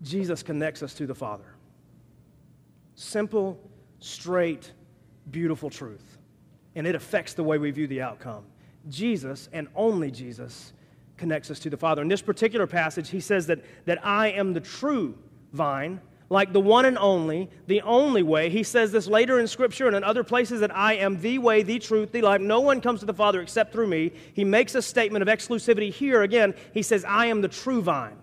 Jesus 0.04 0.44
connects 0.44 0.84
us 0.84 0.94
to 0.94 1.08
the 1.08 1.16
Father. 1.16 1.56
Simple, 2.94 3.60
straight, 3.98 4.74
beautiful 5.32 5.72
truth. 5.72 6.20
And 6.76 6.86
it 6.86 6.94
affects 6.94 7.34
the 7.34 7.44
way 7.44 7.58
we 7.58 7.72
view 7.72 7.88
the 7.88 8.04
outcome. 8.04 8.46
Jesus, 8.88 9.50
and 9.52 9.68
only 9.76 10.12
Jesus, 10.12 10.74
connects 11.20 11.52
us 11.52 11.60
to 11.60 11.70
the 11.70 11.78
Father. 11.78 12.02
In 12.02 12.08
this 12.08 12.22
particular 12.22 12.66
passage, 12.66 13.10
he 13.10 13.20
says 13.20 13.46
that, 13.48 13.60
that 13.86 14.04
I 14.04 14.30
am 14.30 14.54
the 14.54 14.62
true 14.62 15.18
vine 15.54 16.02
like 16.30 16.54
the 16.54 16.60
one 16.60 16.86
and 16.86 16.98
only, 16.98 17.50
the 17.68 17.82
only 17.82 18.22
way. 18.24 18.50
He 18.50 18.64
says 18.64 18.92
this 18.92 19.08
later 19.08 19.40
in 19.40 19.48
Scripture 19.48 19.88
and 19.88 19.96
in 19.96 20.04
other 20.04 20.24
places 20.24 20.60
that 20.60 20.76
I 20.76 20.94
am 20.94 21.20
the 21.22 21.40
way, 21.40 21.64
the 21.64 21.80
truth, 21.80 22.12
the 22.12 22.22
life. 22.22 22.40
No 22.40 22.60
one 22.60 22.82
comes 22.82 23.00
to 23.00 23.06
the 23.06 23.14
Father 23.14 23.42
except 23.42 23.74
through 23.74 23.88
me. 23.88 24.12
He 24.34 24.46
makes 24.46 24.76
a 24.76 24.82
statement 24.82 25.24
of 25.24 25.28
exclusivity 25.28 25.92
here 25.92 26.22
again. 26.22 26.54
He 26.74 26.84
says, 26.84 27.04
I 27.04 27.28
am 27.28 27.42
the 27.42 27.48
true 27.48 27.82
vine, 27.82 28.18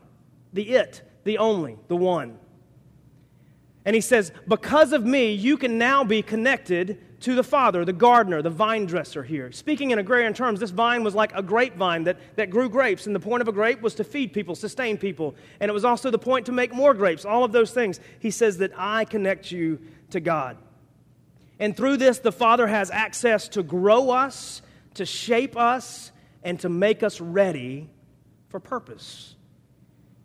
the 0.53 0.71
it, 0.71 1.03
the 1.25 1.39
only, 1.39 1.77
the 1.89 1.97
one. 1.97 2.39
And 3.85 3.95
he 3.95 4.01
says, 4.01 4.33
Because 4.47 4.93
of 4.93 5.05
me, 5.05 5.33
you 5.33 5.57
can 5.57 5.79
now 5.79 6.05
be 6.05 6.23
connected 6.23 6.99
to 7.21 7.35
the 7.35 7.43
father, 7.43 7.85
the 7.85 7.93
gardener, 7.93 8.43
the 8.43 8.51
vine 8.51 8.87
dresser 8.87 9.23
here. 9.23 9.51
Speaking 9.51 9.91
in 9.91 9.99
agrarian 9.99 10.35
terms, 10.35 10.61
this 10.61 10.71
vine 10.71 11.03
was 11.03 11.15
like 11.15 11.35
a 11.35 11.43
grapevine 11.43 12.05
that, 12.05 12.19
that 12.37 12.51
grew 12.51 12.69
grapes, 12.69 13.07
and 13.07 13.15
the 13.15 13.21
point 13.21 13.41
of 13.41 13.49
a 13.49 13.53
grape 13.53 13.81
was 13.81 13.95
to 13.95 14.05
feed 14.05 14.33
people, 14.33 14.55
sustain 14.55 14.99
people, 14.99 15.35
and 15.61 15.71
it 15.71 15.73
was 15.73 15.85
also 15.85 16.11
the 16.11 16.19
point 16.19 16.47
to 16.47 16.53
make 16.53 16.75
more 16.75 16.95
grapes, 16.95 17.25
all 17.25 17.43
of 17.43 17.53
those 17.53 17.73
things. 17.73 18.01
He 18.19 18.31
says 18.31 18.59
that 18.59 18.73
I 18.77 19.05
connect 19.07 19.51
you 19.51 19.81
to 20.11 20.21
God. 20.21 20.59
And 21.59 21.75
through 21.75 21.97
this, 21.97 22.19
the 22.19 22.33
Father 22.33 22.67
has 22.67 22.91
access 22.91 23.49
to 23.49 23.63
grow 23.63 24.11
us, 24.11 24.61
to 24.95 25.07
shape 25.07 25.57
us, 25.57 26.13
and 26.43 26.61
to 26.61 26.69
make 26.69 27.03
us 27.03 27.21
ready 27.21 27.89
for 28.49 28.61
purpose. 28.61 29.35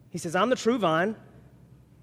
He 0.10 0.18
says, 0.18 0.36
I'm 0.36 0.50
the 0.50 0.58
true 0.58 0.78
vine. 0.78 1.16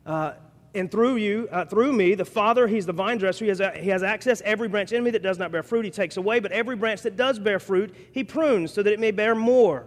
Uh, 0.06 0.32
and 0.74 0.90
through 0.90 1.16
you, 1.16 1.48
uh, 1.50 1.64
through 1.64 1.92
me, 1.92 2.14
the 2.14 2.24
Father, 2.24 2.66
He's 2.66 2.86
the 2.86 2.92
vine 2.92 3.18
dresser. 3.18 3.44
He 3.44 3.48
has, 3.48 3.60
uh, 3.60 3.72
he 3.72 3.88
has 3.88 4.02
access. 4.02 4.42
Every 4.44 4.68
branch 4.68 4.92
in 4.92 5.02
me 5.02 5.10
that 5.10 5.22
does 5.22 5.38
not 5.38 5.50
bear 5.50 5.62
fruit, 5.62 5.84
He 5.84 5.90
takes 5.90 6.16
away. 6.16 6.40
But 6.40 6.52
every 6.52 6.76
branch 6.76 7.02
that 7.02 7.16
does 7.16 7.38
bear 7.38 7.58
fruit, 7.58 7.94
He 8.12 8.22
prunes 8.22 8.72
so 8.72 8.82
that 8.82 8.92
it 8.92 9.00
may 9.00 9.10
bear 9.10 9.34
more. 9.34 9.86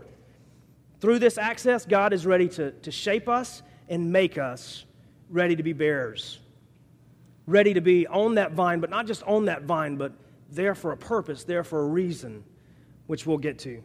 Through 1.00 1.20
this 1.20 1.38
access, 1.38 1.86
God 1.86 2.14
is 2.14 2.26
ready 2.26 2.48
to, 2.50 2.72
to 2.72 2.92
shape 2.92 3.28
us 3.28 3.62
and 3.90 4.12
make 4.12 4.38
us 4.38 4.86
ready 5.30 5.56
to 5.56 5.64
be 5.64 5.74
bearers. 5.74 6.40
Ready 7.48 7.74
to 7.74 7.82
be 7.82 8.08
on 8.08 8.36
that 8.36 8.54
vine, 8.54 8.80
but 8.80 8.90
not 8.90 9.08
just 9.08 9.24
on 9.24 9.46
that 9.46 9.64
vine, 9.64 9.98
but 9.98 10.14
there 10.52 10.76
for 10.76 10.92
a 10.92 10.98
purpose, 10.98 11.44
there 11.44 11.64
for 11.64 11.82
a 11.82 11.88
reason, 11.88 12.44
which 13.08 13.26
we'll 13.26 13.38
get 13.38 13.58
to. 13.60 13.82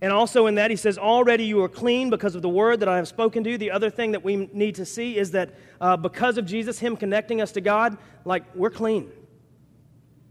And 0.00 0.12
also 0.12 0.46
in 0.46 0.54
that, 0.56 0.70
he 0.70 0.76
says, 0.76 0.96
Already 0.96 1.44
you 1.44 1.62
are 1.62 1.68
clean 1.68 2.08
because 2.08 2.34
of 2.34 2.42
the 2.42 2.48
word 2.48 2.80
that 2.80 2.88
I 2.88 2.96
have 2.96 3.08
spoken 3.08 3.42
to 3.44 3.50
you. 3.50 3.58
The 3.58 3.72
other 3.72 3.90
thing 3.90 4.12
that 4.12 4.22
we 4.22 4.48
need 4.52 4.76
to 4.76 4.84
see 4.84 5.16
is 5.16 5.32
that 5.32 5.54
uh, 5.80 5.96
because 5.96 6.38
of 6.38 6.46
Jesus, 6.46 6.78
him 6.78 6.96
connecting 6.96 7.40
us 7.40 7.52
to 7.52 7.60
God, 7.60 7.98
like 8.24 8.44
we're 8.54 8.70
clean, 8.70 9.10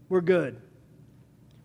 we're 0.08 0.22
good. 0.22 0.60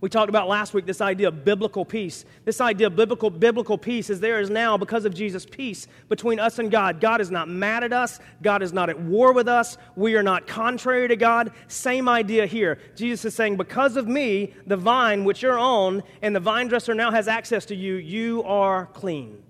We 0.03 0.09
talked 0.09 0.27
about 0.27 0.49
last 0.49 0.73
week 0.73 0.85
this 0.85 0.99
idea 0.99 1.29
of 1.29 1.45
biblical 1.45 1.85
peace. 1.85 2.25
This 2.43 2.59
idea 2.59 2.87
of 2.87 2.95
biblical, 2.97 3.29
biblical 3.29 3.77
peace 3.77 4.09
is 4.09 4.19
there 4.19 4.41
is 4.41 4.49
now 4.49 4.77
because 4.77 5.05
of 5.05 5.13
Jesus 5.13 5.45
peace 5.45 5.87
between 6.09 6.41
us 6.41 6.59
and 6.59 6.69
God. 6.69 6.99
God 6.99 7.21
is 7.21 7.31
not 7.31 7.47
mad 7.47 7.85
at 7.85 7.93
us. 7.93 8.19
God 8.41 8.61
is 8.61 8.73
not 8.73 8.89
at 8.89 8.99
war 8.99 9.31
with 9.31 9.47
us. 9.47 9.77
We 9.95 10.15
are 10.15 10.21
not 10.21 10.45
contrary 10.45 11.07
to 11.07 11.15
God. 11.15 11.53
Same 11.69 12.09
idea 12.09 12.45
here. 12.45 12.79
Jesus 12.97 13.23
is 13.23 13.33
saying, 13.33 13.55
because 13.55 13.95
of 13.95 14.05
me, 14.05 14.53
the 14.67 14.75
vine 14.75 15.23
which 15.23 15.41
you're 15.41 15.57
on, 15.57 16.03
and 16.21 16.35
the 16.35 16.41
vine 16.41 16.67
dresser 16.67 16.93
now 16.93 17.09
has 17.09 17.29
access 17.29 17.63
to 17.67 17.75
you, 17.75 17.95
you 17.95 18.43
are 18.43 18.87
clean. 18.87 19.41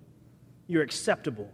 You're 0.68 0.84
acceptable. 0.84 1.50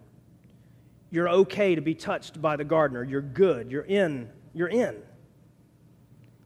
You're 1.09 1.29
okay 1.29 1.73
to 1.73 1.81
be 1.81 1.95
touched 1.95 2.41
by 2.41 2.57
the 2.57 2.65
gardener. 2.65 3.05
You're 3.05 3.21
good. 3.21 3.71
You're 3.71 3.83
in. 3.83 4.29
You're 4.53 4.67
in. 4.67 4.97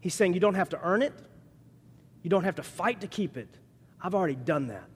He's 0.02 0.14
saying 0.14 0.36
you 0.36 0.40
don't 0.40 0.54
have 0.54 0.70
to 0.70 0.80
earn 0.84 1.02
it. 1.02 1.14
You 2.24 2.30
don't 2.30 2.46
have 2.46 2.56
to 2.56 2.64
fight 2.64 3.02
to 3.02 3.08
keep 3.08 3.38
it. 3.38 3.50
I've 4.02 4.16
already 4.16 4.36
done 4.36 4.68
that. 4.68 4.90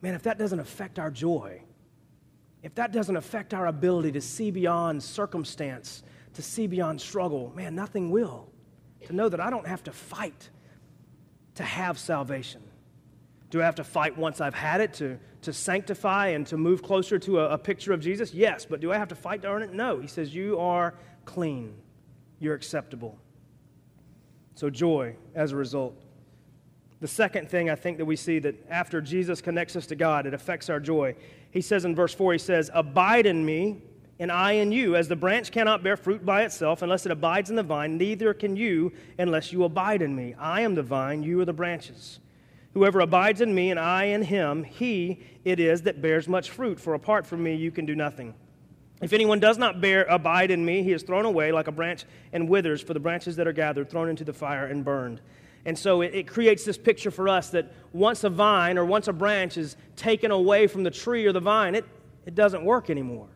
Man, 0.00 0.14
if 0.14 0.22
that 0.24 0.38
doesn't 0.38 0.60
affect 0.60 0.98
our 0.98 1.10
joy, 1.10 1.62
if 2.62 2.74
that 2.76 2.92
doesn't 2.92 3.16
affect 3.16 3.52
our 3.54 3.66
ability 3.66 4.12
to 4.12 4.20
see 4.20 4.50
beyond 4.50 5.02
circumstance, 5.02 6.02
to 6.34 6.42
see 6.42 6.66
beyond 6.66 7.00
struggle, 7.00 7.52
man, 7.56 7.74
nothing 7.74 8.10
will. 8.10 8.50
To 9.06 9.12
know 9.12 9.28
that 9.28 9.40
I 9.40 9.50
don't 9.50 9.66
have 9.66 9.82
to 9.84 9.92
fight 9.92 10.50
to 11.56 11.62
have 11.62 11.98
salvation. 11.98 12.62
Do 13.50 13.60
I 13.62 13.64
have 13.64 13.76
to 13.76 13.84
fight 13.84 14.16
once 14.18 14.40
I've 14.40 14.54
had 14.54 14.80
it 14.80 14.94
to, 14.94 15.18
to 15.42 15.52
sanctify 15.52 16.28
and 16.28 16.46
to 16.48 16.56
move 16.56 16.82
closer 16.82 17.18
to 17.20 17.40
a, 17.40 17.50
a 17.50 17.58
picture 17.58 17.92
of 17.92 18.00
Jesus? 18.00 18.34
Yes, 18.34 18.66
but 18.66 18.80
do 18.80 18.92
I 18.92 18.98
have 18.98 19.08
to 19.08 19.14
fight 19.14 19.42
to 19.42 19.48
earn 19.48 19.62
it? 19.62 19.72
No. 19.72 20.00
He 20.00 20.08
says, 20.08 20.34
You 20.34 20.58
are 20.58 20.94
clean, 21.24 21.74
you're 22.40 22.54
acceptable. 22.54 23.18
So, 24.54 24.70
joy 24.70 25.16
as 25.34 25.52
a 25.52 25.56
result. 25.56 26.00
The 27.00 27.08
second 27.08 27.50
thing 27.50 27.68
I 27.68 27.74
think 27.74 27.98
that 27.98 28.04
we 28.04 28.16
see 28.16 28.38
that 28.38 28.54
after 28.70 29.00
Jesus 29.00 29.40
connects 29.40 29.76
us 29.76 29.86
to 29.88 29.96
God, 29.96 30.26
it 30.26 30.34
affects 30.34 30.70
our 30.70 30.80
joy. 30.80 31.16
He 31.50 31.60
says 31.60 31.84
in 31.84 31.94
verse 31.94 32.14
4, 32.14 32.32
he 32.32 32.38
says, 32.38 32.70
Abide 32.72 33.26
in 33.26 33.44
me, 33.44 33.82
and 34.18 34.30
I 34.30 34.52
in 34.52 34.72
you. 34.72 34.96
As 34.96 35.08
the 35.08 35.16
branch 35.16 35.50
cannot 35.50 35.82
bear 35.82 35.96
fruit 35.96 36.24
by 36.24 36.44
itself 36.44 36.82
unless 36.82 37.04
it 37.04 37.12
abides 37.12 37.50
in 37.50 37.56
the 37.56 37.62
vine, 37.62 37.98
neither 37.98 38.32
can 38.32 38.56
you 38.56 38.92
unless 39.18 39.52
you 39.52 39.64
abide 39.64 40.02
in 40.02 40.14
me. 40.14 40.34
I 40.38 40.60
am 40.62 40.74
the 40.74 40.82
vine, 40.82 41.22
you 41.22 41.40
are 41.40 41.44
the 41.44 41.52
branches. 41.52 42.20
Whoever 42.74 43.00
abides 43.00 43.40
in 43.40 43.54
me 43.54 43.70
and 43.70 43.78
I 43.78 44.04
in 44.04 44.22
him, 44.22 44.64
he 44.64 45.20
it 45.44 45.60
is 45.60 45.82
that 45.82 46.02
bears 46.02 46.28
much 46.28 46.50
fruit, 46.50 46.80
for 46.80 46.94
apart 46.94 47.26
from 47.26 47.42
me 47.42 47.54
you 47.54 47.70
can 47.70 47.86
do 47.86 47.94
nothing. 47.94 48.34
If 49.04 49.12
anyone 49.12 49.38
does 49.38 49.58
not 49.58 49.82
bear 49.82 50.04
abide 50.04 50.50
in 50.50 50.64
me, 50.64 50.82
he 50.82 50.92
is 50.92 51.02
thrown 51.02 51.26
away 51.26 51.52
like 51.52 51.68
a 51.68 51.72
branch 51.72 52.06
and 52.32 52.48
withers, 52.48 52.80
for 52.80 52.94
the 52.94 53.00
branches 53.00 53.36
that 53.36 53.46
are 53.46 53.52
gathered, 53.52 53.90
thrown 53.90 54.08
into 54.08 54.24
the 54.24 54.32
fire 54.32 54.64
and 54.64 54.82
burned. 54.82 55.20
And 55.66 55.78
so 55.78 56.00
it, 56.00 56.14
it, 56.14 56.26
creates 56.26 56.64
this 56.64 56.78
picture 56.78 57.10
for 57.10 57.28
us 57.28 57.50
that 57.50 57.70
once 57.92 58.24
a 58.24 58.30
vine 58.30 58.78
or 58.78 58.86
once 58.86 59.06
a 59.06 59.12
branch 59.12 59.58
is 59.58 59.76
taken 59.94 60.30
away 60.30 60.66
from 60.66 60.84
the 60.84 60.90
tree 60.90 61.26
or 61.26 61.32
the 61.32 61.40
vine, 61.40 61.74
it, 61.74 61.84
it 62.24 62.34
doesn't 62.34 62.64
work 62.64 62.88
anymore. 62.88 63.28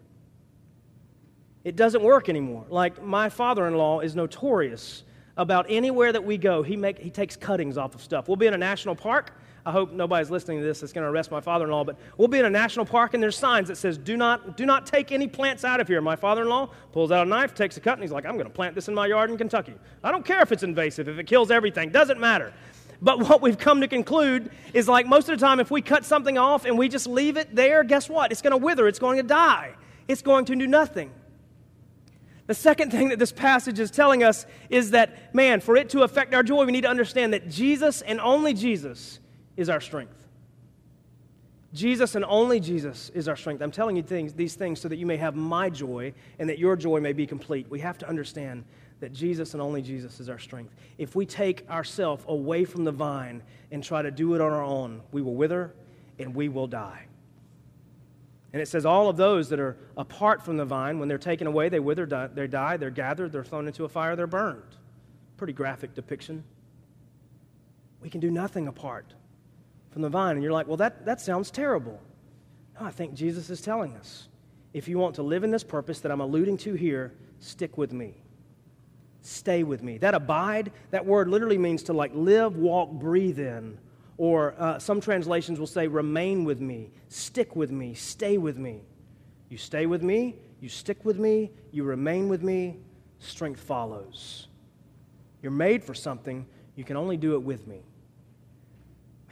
It 1.64 1.76
doesn't 1.76 2.02
work 2.02 2.30
anymore. 2.30 2.64
Like 2.70 3.02
my 3.04 3.28
father 3.28 3.68
in 3.68 3.74
law 3.74 4.00
is 4.00 4.16
notorious 4.16 5.02
about 5.36 5.66
anywhere 5.68 6.14
that 6.14 6.24
we 6.24 6.38
go, 6.38 6.62
he, 6.62 6.78
make, 6.78 6.98
he 6.98 7.10
takes 7.10 7.36
cuttings 7.36 7.76
off 7.76 7.94
of 7.94 8.00
stuff. 8.00 8.26
We'll 8.26 8.36
be 8.36 8.46
in 8.46 8.54
a 8.54 8.58
national 8.58 8.96
park 8.96 9.34
I 9.68 9.70
hope 9.70 9.92
nobody's 9.92 10.30
listening 10.30 10.60
to 10.60 10.64
this 10.64 10.80
that's 10.80 10.94
going 10.94 11.04
to 11.04 11.10
arrest 11.10 11.30
my 11.30 11.42
father-in-law, 11.42 11.84
but 11.84 11.98
we'll 12.16 12.26
be 12.26 12.38
in 12.38 12.46
a 12.46 12.50
national 12.50 12.86
park 12.86 13.12
and 13.12 13.22
there's 13.22 13.36
signs 13.36 13.68
that 13.68 13.76
says, 13.76 13.98
do 13.98 14.16
not, 14.16 14.56
do 14.56 14.64
not 14.64 14.86
take 14.86 15.12
any 15.12 15.26
plants 15.26 15.62
out 15.62 15.78
of 15.78 15.86
here. 15.86 16.00
My 16.00 16.16
father-in-law 16.16 16.70
pulls 16.90 17.12
out 17.12 17.26
a 17.26 17.28
knife, 17.28 17.54
takes 17.54 17.76
a 17.76 17.80
cut, 17.80 17.92
and 17.92 18.02
he's 18.02 18.10
like, 18.10 18.24
I'm 18.24 18.36
going 18.36 18.46
to 18.46 18.52
plant 18.52 18.74
this 18.74 18.88
in 18.88 18.94
my 18.94 19.06
yard 19.06 19.28
in 19.28 19.36
Kentucky. 19.36 19.74
I 20.02 20.10
don't 20.10 20.24
care 20.24 20.40
if 20.40 20.52
it's 20.52 20.62
invasive, 20.62 21.06
if 21.06 21.18
it 21.18 21.26
kills 21.26 21.50
everything, 21.50 21.90
doesn't 21.90 22.18
matter. 22.18 22.54
But 23.02 23.18
what 23.28 23.42
we've 23.42 23.58
come 23.58 23.82
to 23.82 23.88
conclude 23.88 24.50
is 24.72 24.88
like 24.88 25.04
most 25.06 25.28
of 25.28 25.38
the 25.38 25.46
time, 25.46 25.60
if 25.60 25.70
we 25.70 25.82
cut 25.82 26.06
something 26.06 26.38
off 26.38 26.64
and 26.64 26.78
we 26.78 26.88
just 26.88 27.06
leave 27.06 27.36
it 27.36 27.54
there, 27.54 27.84
guess 27.84 28.08
what? 28.08 28.32
It's 28.32 28.40
going 28.40 28.52
to 28.52 28.56
wither, 28.56 28.88
it's 28.88 28.98
going 28.98 29.18
to 29.18 29.22
die, 29.22 29.74
it's 30.08 30.22
going 30.22 30.46
to 30.46 30.56
do 30.56 30.66
nothing. 30.66 31.10
The 32.46 32.54
second 32.54 32.90
thing 32.90 33.10
that 33.10 33.18
this 33.18 33.32
passage 33.32 33.78
is 33.78 33.90
telling 33.90 34.24
us 34.24 34.46
is 34.70 34.92
that, 34.92 35.34
man, 35.34 35.60
for 35.60 35.76
it 35.76 35.90
to 35.90 36.04
affect 36.04 36.32
our 36.32 36.42
joy, 36.42 36.64
we 36.64 36.72
need 36.72 36.84
to 36.84 36.88
understand 36.88 37.34
that 37.34 37.50
Jesus 37.50 38.00
and 38.00 38.18
only 38.18 38.54
Jesus 38.54 39.18
is 39.58 39.68
our 39.68 39.80
strength. 39.80 40.24
Jesus 41.74 42.14
and 42.14 42.24
only 42.24 42.60
Jesus 42.60 43.10
is 43.10 43.28
our 43.28 43.36
strength. 43.36 43.60
I'm 43.60 43.72
telling 43.72 43.96
you 43.96 44.02
things, 44.02 44.32
these 44.32 44.54
things 44.54 44.80
so 44.80 44.88
that 44.88 44.96
you 44.96 45.04
may 45.04 45.18
have 45.18 45.34
my 45.34 45.68
joy 45.68 46.14
and 46.38 46.48
that 46.48 46.58
your 46.58 46.76
joy 46.76 47.00
may 47.00 47.12
be 47.12 47.26
complete. 47.26 47.68
We 47.68 47.80
have 47.80 47.98
to 47.98 48.08
understand 48.08 48.64
that 49.00 49.12
Jesus 49.12 49.52
and 49.52 49.60
only 49.60 49.82
Jesus 49.82 50.20
is 50.20 50.28
our 50.28 50.38
strength. 50.38 50.74
If 50.96 51.14
we 51.14 51.26
take 51.26 51.68
ourselves 51.68 52.24
away 52.28 52.64
from 52.64 52.84
the 52.84 52.92
vine 52.92 53.42
and 53.70 53.84
try 53.84 54.00
to 54.00 54.10
do 54.10 54.34
it 54.34 54.40
on 54.40 54.52
our 54.52 54.62
own, 54.62 55.02
we 55.12 55.20
will 55.20 55.34
wither 55.34 55.74
and 56.18 56.34
we 56.34 56.48
will 56.48 56.68
die. 56.68 57.06
And 58.52 58.62
it 58.62 58.66
says, 58.66 58.86
all 58.86 59.10
of 59.10 59.16
those 59.16 59.50
that 59.50 59.60
are 59.60 59.76
apart 59.96 60.42
from 60.42 60.56
the 60.56 60.64
vine, 60.64 60.98
when 60.98 61.08
they're 61.08 61.18
taken 61.18 61.46
away, 61.46 61.68
they 61.68 61.80
wither, 61.80 62.06
die, 62.06 62.28
they 62.28 62.46
die, 62.46 62.76
they're 62.76 62.90
gathered, 62.90 63.32
they're 63.32 63.44
thrown 63.44 63.66
into 63.66 63.84
a 63.84 63.88
fire, 63.88 64.16
they're 64.16 64.26
burned. 64.26 64.62
Pretty 65.36 65.52
graphic 65.52 65.94
depiction. 65.94 66.44
We 68.00 68.08
can 68.08 68.20
do 68.20 68.30
nothing 68.30 68.68
apart 68.68 69.12
from 69.90 70.02
the 70.02 70.08
vine. 70.08 70.36
And 70.36 70.42
you're 70.42 70.52
like, 70.52 70.66
well, 70.66 70.76
that, 70.78 71.04
that 71.06 71.20
sounds 71.20 71.50
terrible. 71.50 72.00
No, 72.78 72.86
I 72.86 72.90
think 72.90 73.14
Jesus 73.14 73.50
is 73.50 73.60
telling 73.60 73.94
us 73.96 74.28
if 74.72 74.88
you 74.88 74.98
want 74.98 75.14
to 75.16 75.22
live 75.22 75.44
in 75.44 75.50
this 75.50 75.64
purpose 75.64 76.00
that 76.00 76.12
I'm 76.12 76.20
alluding 76.20 76.58
to 76.58 76.74
here, 76.74 77.14
stick 77.40 77.78
with 77.78 77.92
me. 77.92 78.14
Stay 79.22 79.62
with 79.62 79.82
me. 79.82 79.98
That 79.98 80.14
abide, 80.14 80.72
that 80.90 81.04
word 81.04 81.28
literally 81.28 81.58
means 81.58 81.82
to 81.84 81.92
like 81.92 82.12
live, 82.14 82.56
walk, 82.56 82.90
breathe 82.90 83.38
in. 83.38 83.78
Or 84.16 84.54
uh, 84.58 84.78
some 84.78 85.00
translations 85.00 85.60
will 85.60 85.66
say, 85.66 85.86
remain 85.86 86.44
with 86.44 86.60
me, 86.60 86.90
stick 87.08 87.54
with 87.54 87.70
me, 87.70 87.94
stay 87.94 88.36
with 88.36 88.58
me. 88.58 88.82
You 89.48 89.56
stay 89.56 89.86
with 89.86 90.02
me, 90.02 90.36
you 90.60 90.68
stick 90.68 91.04
with 91.04 91.18
me, 91.18 91.50
you 91.70 91.84
remain 91.84 92.28
with 92.28 92.42
me, 92.42 92.78
strength 93.20 93.60
follows. 93.60 94.48
You're 95.40 95.52
made 95.52 95.84
for 95.84 95.94
something, 95.94 96.46
you 96.74 96.84
can 96.84 96.96
only 96.96 97.16
do 97.16 97.34
it 97.34 97.42
with 97.42 97.66
me. 97.66 97.82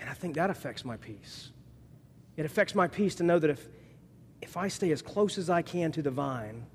And 0.00 0.11
I 0.11 0.12
think 0.12 0.35
that 0.35 0.50
affects 0.50 0.85
my 0.85 0.96
peace. 0.96 1.50
It 2.37 2.44
affects 2.44 2.74
my 2.74 2.87
peace 2.88 3.14
to 3.16 3.22
know 3.22 3.38
that 3.38 3.50
if, 3.50 3.68
if 4.42 4.56
I 4.56 4.68
stay 4.68 4.92
as 4.92 5.02
close 5.02 5.38
as 5.38 5.48
I 5.48 5.62
can 5.62 5.92
to 5.92 6.02
the 6.02 6.11
vine, 6.11 6.66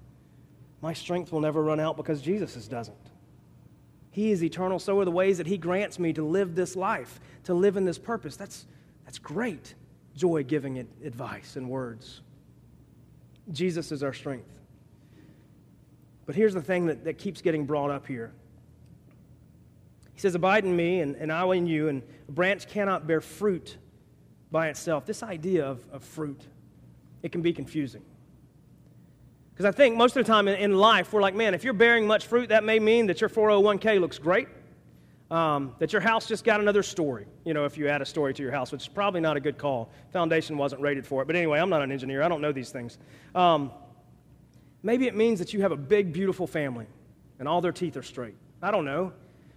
my 0.82 0.94
strength 0.94 1.32
will 1.32 1.42
never 1.42 1.62
run 1.62 1.80
out 1.80 1.98
because 1.98 2.22
Jesus 2.22 2.68
doesn't. 2.68 2.96
He 4.10 4.32
is 4.32 4.44
eternal, 4.44 4.80
so 4.80 5.00
are 5.00 5.06
the 5.06 5.12
ways 5.12 5.38
that 5.38 5.48
He 5.48 5.58
grants 5.58 6.00
me 6.00 6.12
to 6.14 6.24
live 6.24 6.56
this 6.56 6.76
life, 6.76 7.20
to 7.46 7.54
live 7.54 7.78
in 7.78 7.86
this 7.86 7.98
purpose. 7.98 8.36
That's, 8.36 8.66
that's 9.06 9.20
great 9.20 9.76
joy 10.16 10.44
giving 10.44 10.80
advice 10.80 11.56
and 11.56 11.70
words. 11.70 12.22
Jesus 13.52 13.92
is 13.92 14.04
our 14.04 14.14
strength. 14.14 14.60
But 16.26 16.36
here's 16.36 16.54
the 16.54 16.62
thing 16.62 16.88
that, 16.88 17.06
that 17.06 17.18
keeps 17.18 17.42
getting 17.42 17.66
brought 17.66 17.92
up 17.92 18.08
here 18.08 18.32
he 20.22 20.24
says, 20.24 20.36
Abide 20.36 20.66
in 20.66 20.76
me, 20.76 21.00
and, 21.00 21.16
and 21.16 21.32
I 21.32 21.44
in 21.56 21.66
you, 21.66 21.88
and 21.88 22.04
branch 22.36 22.68
cannot 22.68 23.08
bear 23.08 23.22
fruit 23.22 23.78
by 24.52 24.70
itself. 24.70 25.06
This 25.06 25.24
idea 25.24 25.66
of, 25.66 25.84
of 25.92 26.04
fruit, 26.04 26.42
it 27.24 27.32
can 27.32 27.42
be 27.42 27.54
confusing. 27.54 28.04
Because 29.54 29.66
I 29.66 29.72
think 29.72 29.96
most 29.96 30.16
of 30.16 30.26
the 30.26 30.32
time 30.32 30.48
in, 30.48 30.56
in, 30.56 30.74
life, 30.74 31.14
we're 31.14 31.22
like, 31.22 31.36
man, 31.36 31.54
if 31.54 31.64
you're 31.64 31.74
bearing 31.74 32.08
much 32.08 32.26
fruit, 32.26 32.50
that 32.50 32.64
may 32.64 32.80
mean 32.80 33.08
that 33.08 33.22
your 33.22 33.30
401k 33.30 34.00
looks 34.00 34.18
great, 34.18 34.48
um, 35.30 35.76
that 35.80 35.94
your 35.94 36.02
house 36.02 36.28
just 36.28 36.44
got 36.44 36.60
another 36.60 36.84
story, 36.84 37.26
you 37.46 37.54
know, 37.54 37.66
if 37.66 37.78
you 37.78 37.88
add 37.88 38.02
a 38.02 38.06
story 38.06 38.34
to 38.34 38.42
your 38.42 38.52
house, 38.52 38.72
which 38.72 38.82
is 38.82 38.88
probably 38.88 39.22
not 39.22 39.38
a 39.38 39.40
good 39.40 39.58
call. 39.58 39.90
Foundation 40.12 40.58
wasn't 40.58 40.82
rated 40.82 41.06
for 41.06 41.22
it. 41.22 41.26
But 41.26 41.36
anyway, 41.36 41.60
I'm 41.60 41.70
not 41.70 41.82
an 41.82 41.92
engineer, 41.92 42.24
I 42.24 42.28
don't 42.28 42.42
know 42.42 42.52
these 42.52 42.72
things. 42.72 42.98
Um, 43.36 43.72
maybe 44.84 45.08
it 45.08 45.16
means 45.16 45.40
that 45.40 45.54
you 45.54 45.62
have 45.62 45.72
a 45.72 45.78
big, 45.78 46.12
beautiful 46.12 46.48
family 46.48 46.88
and 47.40 47.48
all 47.48 47.62
their 47.62 47.72
teeth 47.72 47.98
are 47.98 48.04
straight. 48.04 48.36
I 48.62 48.72
don't 48.72 48.86
know. 48.86 49.14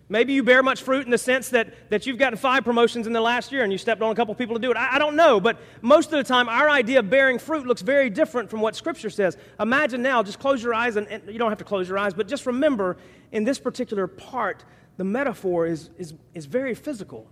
Maybe 0.09 0.35
you 0.35 0.43
bear 0.43 0.63
much 0.63 0.83
fruit 0.83 1.07
in 1.07 1.11
the 1.11 1.19
sense 1.19 1.49
that, 1.51 1.91
that 1.91 2.07
you've 2.07 2.19
gotten 2.19 2.39
five 2.39 2.63
promotions 2.63 3.07
in 3.07 3.15
the 3.15 3.23
last 3.23 3.51
year 3.53 3.63
and 3.63 3.73
you 3.73 3.79
stepped 3.79 4.03
on 4.03 4.13
a 4.13 4.15
couple 4.15 4.35
people 4.35 4.55
to 4.55 4.61
do 4.61 4.71
it. 4.71 4.77
I, 4.77 4.97
I, 4.97 4.99
don't 4.99 5.17
know, 5.17 5.41
but 5.41 5.59
most 5.81 6.13
of 6.13 6.19
the 6.19 6.25
time, 6.25 6.47
our 6.49 6.69
idea 6.69 6.99
of 6.99 7.09
bearing 7.09 7.39
fruit 7.39 7.67
looks 7.67 7.81
very 7.81 8.11
different 8.11 8.51
from 8.51 8.61
what 8.61 8.77
Scripture 8.77 9.09
says. 9.09 9.39
Imagine 9.59 10.03
now, 10.03 10.23
just 10.23 10.39
close 10.39 10.63
your 10.63 10.75
eyes, 10.75 10.97
and, 10.97 11.07
and 11.09 11.23
you 11.27 11.39
don't 11.39 11.51
have 11.51 11.59
to 11.59 11.65
close 11.65 11.89
your 11.89 11.99
eyes, 11.99 12.13
but 12.13 12.29
just 12.29 12.45
remember 12.45 12.99
in 13.33 13.45
this 13.45 13.59
particular 13.59 14.07
part, 14.07 14.65
the 14.99 15.05
metaphor 15.05 15.67
is, 15.67 15.89
is, 15.97 16.13
is 16.35 16.45
very 16.45 16.75
physical. 16.75 17.31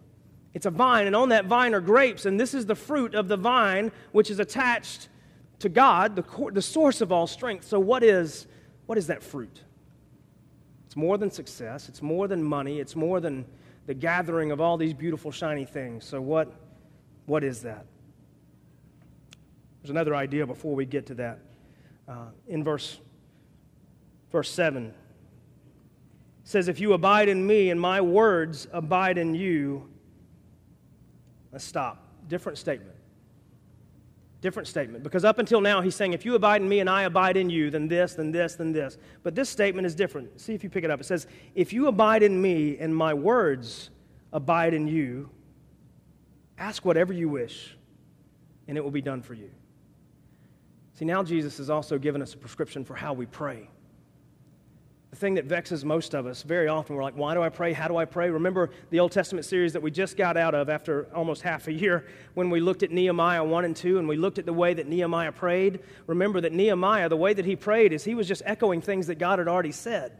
It's 0.55 0.67
a 0.67 0.71
vine, 0.71 1.07
and 1.07 1.15
on 1.15 1.29
that 1.29 1.45
vine 1.45 1.75
are 1.75 1.81
grapes, 1.81 2.25
and 2.25 2.41
this 2.41 2.55
is 2.55 2.65
the 2.65 2.75
fruit 2.75 3.15
of 3.15 3.29
the 3.29 3.37
vine, 3.37 3.93
which 4.13 4.31
is 4.31 4.39
attached 4.39 5.09
to 5.59 5.69
God, 5.69 6.17
the, 6.17 6.51
the 6.53 6.63
source 6.63 7.03
of 7.03 7.13
all 7.13 7.27
strength. 7.27 7.67
So, 7.67 7.79
what 7.79 8.03
is, 8.03 8.47
what 8.87 8.99
is 8.99 9.07
that 9.09 9.23
fruit? 9.23 9.63
It's 10.93 10.97
more 10.99 11.17
than 11.17 11.31
success, 11.31 11.89
it's 11.89 12.03
more 12.03 12.29
than 12.29 12.45
money, 12.45 12.79
it's 12.79 12.95
more 12.95 13.19
than 13.19 13.47
the 13.87 13.95
gathering 13.95 14.51
of 14.53 14.61
all 14.61 14.77
these 14.77 14.93
beautiful, 14.93 15.31
shiny 15.33 15.65
things. 15.65 16.05
So, 16.05 16.21
what, 16.21 16.53
what 17.25 17.43
is 17.43 17.63
that? 17.63 17.87
There's 19.81 19.89
another 19.89 20.15
idea 20.15 20.47
before 20.47 20.75
we 20.75 20.85
get 20.85 21.07
to 21.07 21.15
that. 21.15 21.39
Uh, 22.07 22.27
in 22.47 22.63
verse, 22.63 23.01
verse 24.31 24.51
7, 24.51 24.89
it 24.89 24.95
says, 26.45 26.69
If 26.69 26.79
you 26.79 26.93
abide 26.93 27.31
in 27.31 27.47
me 27.47 27.71
and 27.71 27.81
my 27.81 28.03
words 28.03 28.69
abide 28.71 29.17
in 29.17 29.35
you, 29.35 29.89
let's 31.53 31.65
stop. 31.65 32.07
Different 32.29 32.59
statement. 32.59 32.97
Different 34.43 34.67
statement. 34.67 35.05
Because 35.05 35.25
up 35.25 35.39
until 35.39 35.61
now, 35.61 35.81
he's 35.81 35.95
saying, 35.95 36.13
if 36.13 36.25
you 36.25 36.35
abide 36.35 36.61
in 36.61 36.69
me 36.69 36.81
and 36.81 36.91
I 36.91 37.05
abide 37.05 37.37
in 37.37 37.49
you, 37.49 37.71
then 37.71 37.87
this, 37.87 38.15
then 38.15 38.33
this, 38.33 38.57
then 38.57 38.73
this. 38.73 38.99
But 39.23 39.37
this 39.37 39.49
statement 39.49 39.87
is 39.87 39.95
different. 39.95 40.41
See 40.41 40.53
if 40.53 40.65
you 40.65 40.69
pick 40.69 40.83
it 40.83 40.91
up. 40.91 41.01
It 41.01 41.05
says, 41.05 41.29
if 41.55 41.73
you 41.73 41.87
abide 41.87 42.25
in 42.25 42.43
me 42.43 42.77
and 42.79 42.95
my 42.95 43.15
words 43.15 43.91
abide 44.33 44.75
in 44.75 44.89
you, 44.89 45.31
ask 46.59 46.85
whatever 46.85 47.13
you 47.13 47.29
wish, 47.29 47.77
and 48.67 48.77
it 48.77 48.83
will 48.83 48.91
be 48.91 49.01
done 49.01 49.23
for 49.23 49.35
you. 49.35 49.51
See, 50.95 51.05
now 51.05 51.23
Jesus 51.23 51.59
has 51.59 51.71
also 51.71 51.97
given 51.97 52.21
us 52.21 52.35
a 52.35 52.37
prescription 52.37 52.85
for 52.85 52.97
how 52.97 53.13
we 53.13 53.27
pray. 53.27 53.71
The 55.13 55.19
thing 55.19 55.35
that 55.35 55.45
vexes 55.47 55.85
most 55.85 56.15
of 56.15 56.25
us 56.25 56.43
very 56.43 56.69
often. 56.69 56.97
We're 56.97 57.03
like, 57.03 57.19
why 57.19 57.35
do 57.35 57.43
I 57.43 57.51
pray? 57.51 57.75
How 57.75 57.87
do 57.87 57.99
I 57.99 58.07
pray? 58.07 58.31
Remember 58.31 58.71
the 58.89 58.99
Old 58.99 59.13
Testament 59.13 59.45
series 59.45 59.75
that 59.75 59.83
we 59.83 59.91
just 59.91 60.17
got 60.17 60.39
out 60.39 60.55
of 60.55 60.71
after 60.71 61.07
almost 61.15 61.43
half 61.43 61.69
a 61.69 61.73
year 61.73 62.07
when 62.33 62.49
we 62.49 62.61
looked 62.61 62.83
at 62.83 62.91
Nehemiah 62.91 63.45
1 63.45 63.65
and 63.67 63.77
2 63.77 63.99
and 63.99 64.09
we 64.09 64.17
looked 64.17 64.39
at 64.39 64.47
the 64.47 64.55
way 64.55 64.73
that 64.73 64.87
Nehemiah 64.87 65.31
prayed? 65.31 65.81
Remember 66.07 66.41
that 66.41 66.53
Nehemiah, 66.55 67.11
the 67.11 67.19
way 67.19 67.35
that 67.35 67.45
he 67.45 67.57
prayed 67.57 67.93
is 67.93 68.05
he 68.05 68.15
was 68.15 68.27
just 68.27 68.41
echoing 68.47 68.81
things 68.81 69.07
that 69.09 69.17
God 69.17 69.39
had 69.39 69.49
already 69.49 69.71
said. 69.71 70.13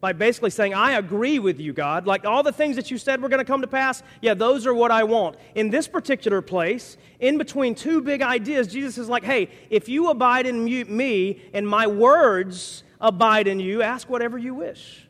By 0.00 0.12
basically 0.12 0.50
saying, 0.50 0.74
I 0.74 0.94
agree 0.94 1.38
with 1.38 1.60
you, 1.60 1.72
God. 1.72 2.04
Like 2.04 2.24
all 2.24 2.42
the 2.42 2.50
things 2.50 2.74
that 2.74 2.90
you 2.90 2.98
said 2.98 3.22
were 3.22 3.28
going 3.28 3.38
to 3.38 3.44
come 3.44 3.60
to 3.60 3.68
pass, 3.68 4.02
yeah, 4.20 4.34
those 4.34 4.66
are 4.66 4.74
what 4.74 4.90
I 4.90 5.04
want. 5.04 5.36
In 5.54 5.70
this 5.70 5.86
particular 5.86 6.42
place, 6.42 6.96
in 7.20 7.38
between 7.38 7.76
two 7.76 8.00
big 8.00 8.20
ideas, 8.20 8.66
Jesus 8.66 8.98
is 8.98 9.08
like, 9.08 9.22
hey, 9.22 9.48
if 9.70 9.88
you 9.88 10.08
abide 10.10 10.46
in 10.46 10.64
me 10.64 11.40
and 11.54 11.68
my 11.68 11.86
words, 11.86 12.82
abide 13.02 13.48
in 13.48 13.60
you, 13.60 13.82
ask 13.82 14.08
whatever 14.08 14.38
you 14.38 14.54
wish, 14.54 15.06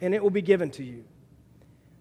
and 0.00 0.14
it 0.14 0.22
will 0.22 0.30
be 0.30 0.40
given 0.40 0.70
to 0.70 0.84
you. 0.84 1.04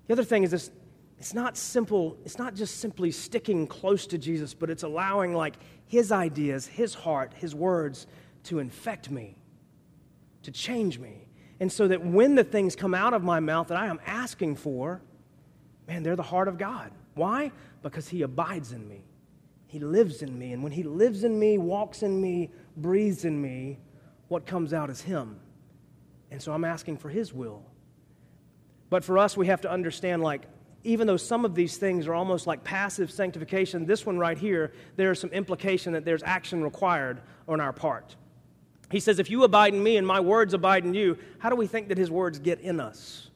The 0.08 0.14
other 0.14 0.24
thing 0.24 0.44
is 0.44 0.52
this 0.52 0.72
it's 1.18 1.34
not 1.34 1.58
simple, 1.58 2.18
it's 2.24 2.38
not 2.38 2.56
just 2.56 2.78
simply 2.78 3.12
sticking 3.12 3.68
close 3.68 4.08
to 4.08 4.18
Jesus, 4.18 4.54
but 4.54 4.70
it's 4.70 4.84
allowing 4.84 5.34
like 5.34 5.56
his 5.86 6.14
ideas, 6.14 6.66
his 6.66 6.94
heart, 6.94 7.34
his 7.34 7.54
words 7.54 8.08
to 8.44 8.60
infect 8.60 9.12
me, 9.12 9.36
to 10.44 10.52
change 10.52 10.98
me. 10.98 11.26
And 11.60 11.70
so 11.70 11.90
that 11.90 12.06
when 12.06 12.36
the 12.36 12.46
things 12.46 12.74
come 12.74 12.94
out 12.94 13.14
of 13.14 13.22
my 13.22 13.42
mouth 13.42 13.68
that 13.68 13.78
I 13.78 13.88
am 13.88 14.00
asking 14.06 14.56
for, 14.56 15.02
man, 15.90 16.04
they're 16.04 16.16
the 16.16 16.24
heart 16.24 16.48
of 16.48 16.58
God. 16.58 16.92
Why? 17.16 17.52
Because 17.82 18.08
he 18.08 18.22
abides 18.22 18.72
in 18.72 18.88
me. 18.88 19.04
He 19.68 19.80
lives 19.80 20.22
in 20.22 20.40
me. 20.40 20.54
And 20.54 20.64
when 20.64 20.72
he 20.72 20.84
lives 20.84 21.26
in 21.26 21.38
me, 21.38 21.58
walks 21.58 22.02
in 22.02 22.22
me, 22.22 22.50
breathes 22.78 23.26
in 23.26 23.42
me, 23.42 23.80
what 24.30 24.46
comes 24.46 24.74
out 24.74 24.90
is 24.90 25.02
Him. 25.02 25.40
And 26.32 26.42
so 26.42 26.54
I'm 26.54 26.64
asking 26.64 26.98
for 26.98 27.10
His 27.10 27.34
will. 27.34 27.66
But 28.90 29.04
for 29.04 29.18
us, 29.18 29.36
we 29.36 29.48
have 29.48 29.62
to 29.62 29.72
understand 29.72 30.24
like, 30.24 30.44
even 30.84 31.08
though 31.08 31.18
some 31.18 31.44
of 31.44 31.56
these 31.56 31.78
things 31.78 32.08
are 32.08 32.14
almost 32.14 32.48
like 32.48 32.64
passive 32.64 33.12
sanctification, 33.12 33.86
this 33.86 34.06
one 34.06 34.18
right 34.18 34.38
here, 34.38 34.72
there's 34.96 35.20
some 35.20 35.30
implication 35.32 35.94
that 35.94 36.06
there's 36.06 36.24
action 36.24 36.64
required 36.64 37.22
on 37.48 37.60
our 37.60 37.74
part. 37.74 38.16
He 38.90 39.00
says, 39.00 39.20
If 39.20 39.30
you 39.30 39.44
abide 39.44 39.74
in 39.74 39.84
me 39.84 39.98
and 39.98 40.08
my 40.08 40.20
words 40.20 40.54
abide 40.54 40.86
in 40.86 40.94
you, 40.94 41.18
how 41.40 41.50
do 41.50 41.56
we 41.56 41.68
think 41.68 41.90
that 41.90 41.98
his 41.98 42.10
words 42.10 42.40
get 42.40 42.62
in 42.62 42.80
us? 42.80 43.30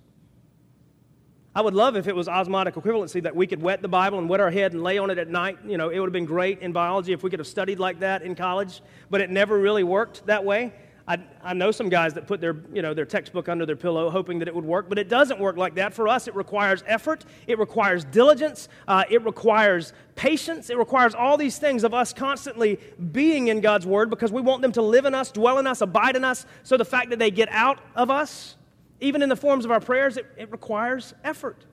I 1.56 1.62
would 1.62 1.76
love 1.76 1.96
if 1.96 2.08
it 2.08 2.16
was 2.16 2.28
osmotic 2.28 2.74
equivalency 2.74 3.22
that 3.22 3.36
we 3.36 3.46
could 3.46 3.62
wet 3.62 3.84
the 3.84 3.88
Bible 3.88 4.18
and 4.18 4.28
wet 4.28 4.40
our 4.40 4.50
head 4.50 4.74
and 4.74 4.82
lay 4.82 4.98
on 4.98 5.12
it 5.12 5.20
at 5.20 5.30
night. 5.30 5.60
You 5.64 5.78
know, 5.78 5.90
it 5.90 6.00
would 6.00 6.08
have 6.08 6.14
been 6.14 6.26
great 6.26 6.62
in 6.62 6.72
biology 6.72 7.14
if 7.14 7.22
we 7.22 7.30
could 7.30 7.40
have 7.40 7.48
studied 7.48 7.78
like 7.78 8.00
that 8.00 8.24
in 8.24 8.34
college, 8.34 8.82
but 9.12 9.22
it 9.22 9.30
never 9.30 9.60
really 9.60 9.84
worked 9.84 10.26
that 10.26 10.44
way. 10.44 10.74
I, 11.06 11.20
I 11.44 11.54
know 11.54 11.72
some 11.72 11.90
guys 11.90 12.14
that 12.14 12.28
put 12.28 12.40
their, 12.40 12.56
you 12.74 12.82
know, 12.82 12.94
their 12.94 13.06
textbook 13.06 13.50
under 13.50 13.66
their 13.66 13.76
pillow 13.76 14.10
hoping 14.10 14.40
that 14.40 14.48
it 14.48 14.56
would 14.56 14.64
work, 14.64 14.88
but 14.88 14.98
it 14.98 15.10
doesn't 15.10 15.38
work 15.38 15.58
like 15.58 15.76
that. 15.76 15.94
For 15.94 16.08
us, 16.08 16.30
it 16.30 16.36
requires 16.36 16.82
effort, 16.88 17.26
it 17.46 17.60
requires 17.60 18.06
diligence, 18.06 18.70
uh, 18.88 19.04
it 19.10 19.22
requires 19.26 19.92
patience, 20.16 20.70
it 20.70 20.78
requires 20.78 21.14
all 21.14 21.36
these 21.36 21.58
things 21.58 21.84
of 21.84 21.94
us 21.94 22.14
constantly 22.14 22.80
being 23.12 23.50
in 23.50 23.60
God's 23.60 23.86
Word 23.86 24.10
because 24.10 24.32
we 24.32 24.42
want 24.42 24.62
them 24.62 24.72
to 24.74 24.82
live 24.82 25.04
in 25.04 25.14
us, 25.14 25.30
dwell 25.30 25.60
in 25.60 25.68
us, 25.68 25.82
abide 25.82 26.16
in 26.16 26.24
us. 26.24 26.46
So 26.64 26.78
the 26.78 26.86
fact 26.86 27.10
that 27.10 27.20
they 27.20 27.32
get 27.32 27.50
out 27.52 27.80
of 27.96 28.10
us, 28.10 28.56
even 29.02 29.22
in 29.22 29.28
the 29.28 29.36
forms 29.36 29.66
of 29.66 29.72
our 29.72 29.82
prayers, 29.82 30.16
it, 30.16 30.26
it 30.38 30.52
requires 30.54 31.14
effort, 31.26 31.66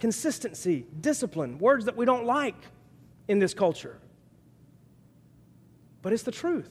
consistency, 0.00 0.86
discipline, 0.98 1.58
words 1.58 1.84
that 1.84 1.96
we 1.96 2.06
don't 2.06 2.24
like 2.24 2.56
in 3.28 3.38
this 3.38 3.52
culture. 3.52 3.98
But 6.00 6.14
it's 6.14 6.22
the 6.22 6.32
truth. 6.32 6.70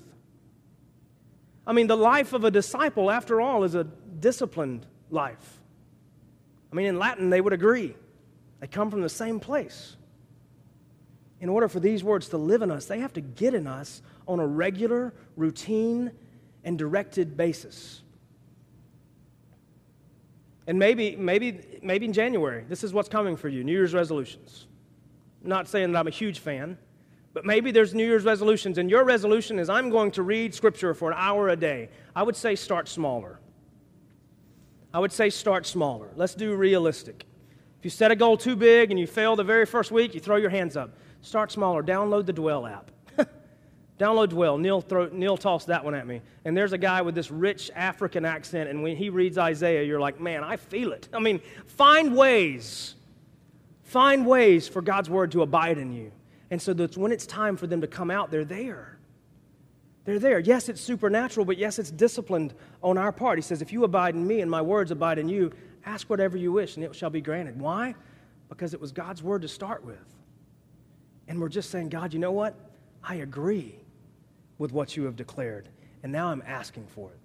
I 1.66 1.74
mean, 1.74 1.88
the 1.88 1.98
life 1.98 2.34
of 2.34 2.44
a 2.44 2.52
disciple, 2.52 3.10
after 3.10 3.40
all, 3.40 3.64
is 3.64 3.76
a 3.76 3.84
disciplined 3.84 4.86
life. 5.10 5.62
I 6.72 6.76
mean, 6.76 6.88
in 6.88 7.00
Latin, 7.00 7.30
they 7.30 7.40
would 7.40 7.54
agree. 7.54 7.96
They 8.60 8.68
come 8.68 8.90
from 8.92 9.02
the 9.02 9.10
same 9.10 9.40
place. 9.40 9.96
In 11.40 11.50
order 11.50 11.68
for 11.68 11.80
these 11.80 12.04
words 12.04 12.30
to 12.30 12.38
live 12.38 12.62
in 12.62 12.72
us, 12.72 12.86
they 12.86 13.00
have 13.00 13.14
to 13.14 13.22
get 13.22 13.54
in 13.54 13.68
us 13.68 14.02
on 14.28 14.40
a 14.40 14.48
regular, 14.48 15.14
routine, 15.36 16.12
and 16.64 16.78
directed 16.78 17.36
basis. 17.36 18.02
And 20.66 20.80
maybe, 20.80 21.16
maybe, 21.16 21.80
maybe 21.82 22.06
in 22.06 22.14
January, 22.14 22.64
this 22.70 22.84
is 22.84 22.94
what's 22.94 23.10
coming 23.10 23.36
for 23.36 23.50
you 23.50 23.64
New 23.64 23.74
Year's 23.74 23.94
resolutions. 23.94 24.68
I'm 25.44 25.50
not 25.50 25.68
saying 25.68 25.92
that 25.92 26.00
I'm 26.00 26.08
a 26.08 26.12
huge 26.12 26.40
fan, 26.40 26.78
but 27.34 27.46
maybe 27.46 27.72
there's 27.72 27.96
New 27.96 28.06
Year's 28.06 28.24
resolutions, 28.24 28.78
and 28.78 28.90
your 28.90 29.04
resolution 29.04 29.58
is 29.58 29.70
I'm 29.70 29.90
going 29.90 30.12
to 30.12 30.24
read 30.24 30.54
Scripture 30.54 30.94
for 30.94 31.12
an 31.12 31.18
hour 31.20 31.50
a 31.50 31.56
day. 31.56 31.90
I 32.16 32.24
would 32.24 32.36
say 32.36 32.56
start 32.56 32.88
smaller. 32.88 33.40
I 34.94 35.00
would 35.00 35.12
say 35.12 35.32
start 35.32 35.66
smaller. 35.66 36.10
Let's 36.16 36.36
do 36.36 36.56
realistic. 36.56 37.26
If 37.80 37.86
you 37.86 37.90
set 37.90 38.12
a 38.12 38.16
goal 38.16 38.38
too 38.38 38.56
big 38.56 38.92
and 38.92 39.00
you 39.00 39.08
fail 39.08 39.36
the 39.36 39.44
very 39.44 39.66
first 39.66 39.92
week, 39.92 40.14
you 40.14 40.20
throw 40.20 40.36
your 40.36 40.52
hands 40.52 40.78
up. 40.78 40.96
Start 41.22 41.52
smaller. 41.52 41.82
Download 41.82 42.26
the 42.26 42.34
Dwell 42.34 42.68
app. 42.68 42.92
Download 44.00 44.30
Dwell. 44.30 44.60
Neil, 44.60 44.80
throw, 44.80 45.08
Neil 45.08 45.36
tossed 45.36 45.68
that 45.68 45.84
one 45.84 45.96
at 45.96 46.06
me. 46.06 46.22
And 46.46 46.56
there's 46.56 46.74
a 46.74 46.78
guy 46.78 47.02
with 47.02 47.16
this 47.16 47.32
rich 47.32 47.72
African 47.76 48.26
accent, 48.26 48.70
and 48.70 48.84
when 48.84 48.96
he 48.96 49.10
reads 49.10 49.40
Isaiah, 49.40 49.84
you're 49.84 50.00
like, 50.00 50.20
man, 50.20 50.44
I 50.44 50.58
feel 50.58 50.92
it. 50.92 51.10
I 51.12 51.20
mean, 51.20 51.42
find 51.66 52.16
ways. 52.16 52.94
Find 53.82 54.28
ways 54.28 54.68
for 54.68 54.82
God's 54.82 55.10
word 55.10 55.32
to 55.32 55.42
abide 55.42 55.80
in 55.80 55.92
you. 55.92 56.12
And 56.54 56.62
so 56.62 56.72
that's 56.72 56.96
when 56.96 57.12
it's 57.12 57.26
time 57.26 57.58
for 57.58 57.66
them 57.66 57.82
to 57.82 57.88
come 57.88 58.12
out, 58.12 58.30
they're 58.30 58.46
there. 58.46 59.00
They're 60.06 60.20
there. 60.20 60.38
Yes, 60.38 60.70
it's 60.70 60.82
supernatural, 60.82 61.48
but 61.48 61.58
yes, 61.58 61.80
it's 61.80 61.90
disciplined 61.90 62.54
on 62.84 62.96
our 62.96 63.12
part. 63.12 63.40
He 63.40 63.42
says, 63.42 63.64
If 63.64 63.74
you 63.74 63.86
abide 63.86 64.14
in 64.14 64.28
me 64.28 64.40
and 64.42 64.52
my 64.52 64.62
words 64.62 64.92
abide 64.92 65.18
in 65.18 65.28
you, 65.28 65.52
ask 65.84 66.12
whatever 66.12 66.38
you 66.38 66.52
wish 66.52 66.76
and 66.76 66.86
it 66.86 66.96
shall 66.96 67.10
be 67.10 67.22
granted. 67.22 67.60
Why? 67.60 67.96
Because 68.50 68.76
it 68.76 68.80
was 68.80 68.92
God's 68.92 69.24
word 69.24 69.42
to 69.42 69.48
start 69.48 69.84
with. 69.84 69.98
And 71.28 71.42
we're 71.42 71.50
just 71.50 71.72
saying, 71.72 71.90
God, 71.90 72.14
you 72.14 72.20
know 72.20 72.32
what? 72.32 72.54
I 73.04 73.16
agree 73.16 73.74
with 74.60 74.72
what 74.72 74.96
you 74.96 75.06
have 75.06 75.16
declared. 75.16 75.70
And 76.04 76.12
now 76.12 76.28
I'm 76.28 76.44
asking 76.46 76.86
for 76.86 77.10
it. 77.10 77.20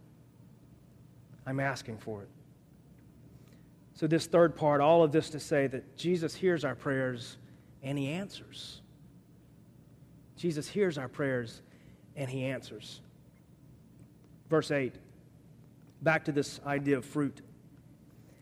I'm 1.44 1.60
asking 1.60 1.98
for 1.98 2.22
it. 2.22 2.28
So, 3.92 4.06
this 4.06 4.24
third 4.24 4.56
part, 4.56 4.80
all 4.80 5.02
of 5.02 5.12
this 5.12 5.28
to 5.28 5.38
say 5.38 5.66
that 5.66 5.98
Jesus 5.98 6.34
hears 6.34 6.64
our 6.64 6.74
prayers 6.74 7.36
and 7.82 7.98
he 7.98 8.08
answers. 8.08 8.80
Jesus 10.38 10.68
hears 10.68 10.96
our 10.96 11.08
prayers 11.08 11.60
and 12.16 12.30
he 12.30 12.44
answers. 12.44 13.00
Verse 14.48 14.70
8, 14.70 14.94
back 16.00 16.24
to 16.24 16.32
this 16.32 16.60
idea 16.64 16.96
of 16.96 17.04
fruit. 17.04 17.42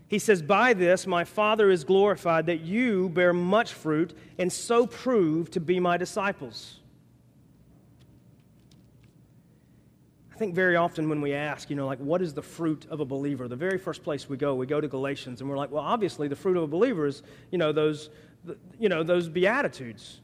He 0.06 0.18
says, 0.20 0.42
By 0.42 0.74
this 0.74 1.06
my 1.06 1.24
Father 1.24 1.70
is 1.70 1.82
glorified, 1.82 2.46
that 2.46 2.60
you 2.60 3.08
bear 3.08 3.32
much 3.32 3.72
fruit 3.72 4.16
and 4.38 4.52
so 4.52 4.86
prove 4.86 5.50
to 5.52 5.60
be 5.60 5.80
my 5.80 5.96
disciples. 5.96 6.78
I 10.32 10.38
think 10.38 10.54
very 10.54 10.76
often 10.76 11.08
when 11.08 11.22
we 11.22 11.32
ask, 11.32 11.70
you 11.70 11.76
know, 11.76 11.86
like, 11.86 11.98
what 11.98 12.20
is 12.20 12.34
the 12.34 12.42
fruit 12.42 12.86
of 12.90 13.00
a 13.00 13.06
believer? 13.06 13.48
The 13.48 13.56
very 13.56 13.78
first 13.78 14.04
place 14.04 14.28
we 14.28 14.36
go, 14.36 14.54
we 14.54 14.66
go 14.66 14.82
to 14.82 14.86
Galatians, 14.86 15.40
and 15.40 15.48
we're 15.48 15.56
like, 15.56 15.70
well, 15.70 15.82
obviously, 15.82 16.28
the 16.28 16.36
fruit 16.36 16.58
of 16.58 16.62
a 16.62 16.66
believer 16.66 17.06
is, 17.06 17.22
you 17.50 17.56
know, 17.56 17.72
those, 17.72 18.10
you 18.78 18.90
know, 18.90 19.02
those 19.02 19.30
beatitudes 19.30 20.20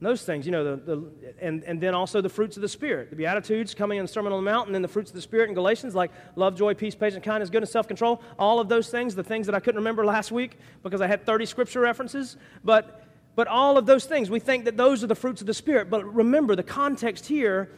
those 0.00 0.24
things, 0.24 0.44
you 0.44 0.52
know, 0.52 0.76
the, 0.76 0.76
the, 0.76 1.10
and, 1.40 1.64
and 1.64 1.80
then 1.80 1.94
also 1.94 2.20
the 2.20 2.28
fruits 2.28 2.56
of 2.56 2.60
the 2.60 2.68
Spirit. 2.68 3.08
The 3.08 3.16
Beatitudes 3.16 3.74
coming 3.74 3.96
in 3.98 4.04
the 4.04 4.08
Sermon 4.08 4.30
on 4.30 4.44
the 4.44 4.50
Mount, 4.50 4.66
and 4.66 4.74
then 4.74 4.82
the 4.82 4.88
fruits 4.88 5.10
of 5.10 5.14
the 5.14 5.22
Spirit 5.22 5.48
in 5.48 5.54
Galatians, 5.54 5.94
like 5.94 6.10
love, 6.36 6.54
joy, 6.54 6.74
peace, 6.74 6.94
patience, 6.94 7.24
kindness, 7.24 7.48
goodness, 7.48 7.70
self 7.70 7.88
control. 7.88 8.20
All 8.38 8.60
of 8.60 8.68
those 8.68 8.90
things, 8.90 9.14
the 9.14 9.24
things 9.24 9.46
that 9.46 9.54
I 9.54 9.60
couldn't 9.60 9.78
remember 9.78 10.04
last 10.04 10.30
week 10.30 10.58
because 10.82 11.00
I 11.00 11.06
had 11.06 11.24
30 11.24 11.46
scripture 11.46 11.80
references. 11.80 12.36
But, 12.62 13.06
but 13.36 13.48
all 13.48 13.78
of 13.78 13.86
those 13.86 14.04
things, 14.04 14.28
we 14.28 14.38
think 14.38 14.66
that 14.66 14.76
those 14.76 15.02
are 15.02 15.06
the 15.06 15.14
fruits 15.14 15.40
of 15.40 15.46
the 15.46 15.54
Spirit. 15.54 15.88
But 15.88 16.04
remember, 16.14 16.54
the 16.54 16.62
context 16.62 17.24
here 17.24 17.70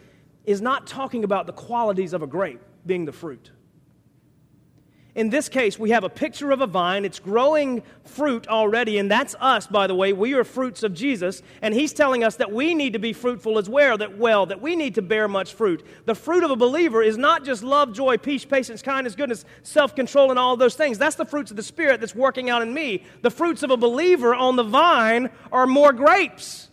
is 0.45 0.61
not 0.61 0.89
talking 0.89 1.23
about 1.23 1.47
the 1.47 1.53
qualities 1.53 2.13
of 2.15 2.23
a 2.23 2.27
grape 2.27 2.61
being 2.85 3.05
the 3.05 3.13
fruit. 3.13 3.53
In 5.19 5.31
this 5.31 5.49
case, 5.49 5.81
we 5.81 5.91
have 5.91 6.05
a 6.05 6.09
picture 6.09 6.53
of 6.53 6.61
a 6.61 6.67
vine. 6.69 7.05
It's 7.05 7.19
growing 7.19 7.83
fruit 8.05 8.47
already, 8.47 8.99
and 8.99 9.11
that's 9.11 9.35
us, 9.41 9.67
by 9.67 9.89
the 9.89 9.95
way. 9.97 10.13
We 10.13 10.33
are 10.35 10.45
fruits 10.45 10.85
of 10.85 10.95
Jesus, 10.95 11.43
and 11.61 11.75
He's 11.75 11.93
telling 11.93 12.23
us 12.23 12.37
that 12.37 12.53
we 12.53 12.73
need 12.73 12.93
to 12.93 13.01
be 13.01 13.13
fruitful 13.13 13.59
as 13.59 13.69
well, 13.69 13.99
that 13.99 14.17
well, 14.17 14.47
that 14.47 14.63
we 14.63 14.77
need 14.77 14.95
to 14.95 15.03
bear 15.03 15.27
much 15.27 15.55
fruit. 15.55 15.85
The 16.05 16.15
fruit 16.15 16.45
of 16.45 16.53
a 16.53 16.57
believer 16.57 17.03
is 17.03 17.19
not 17.19 17.45
just 17.45 17.65
love, 17.65 17.93
joy, 17.93 18.17
peace, 18.17 18.45
patience, 18.45 18.81
kindness, 18.81 19.17
goodness, 19.17 19.45
self-control, 19.65 20.31
and 20.31 20.39
all 20.39 20.57
those 20.57 20.77
things. 20.77 20.99
That's 20.99 21.17
the 21.17 21.27
fruits 21.27 21.51
of 21.51 21.57
the 21.57 21.65
Spirit 21.65 21.99
that's 21.99 22.15
working 22.15 22.49
out 22.49 22.63
in 22.63 22.73
me. 22.73 23.03
The 23.23 23.31
fruits 23.33 23.65
of 23.65 23.73
a 23.73 23.77
believer 23.77 24.37
on 24.37 24.55
the 24.55 24.63
vine 24.63 25.31
are 25.51 25.67
more 25.67 25.93
grapes. 25.93 26.68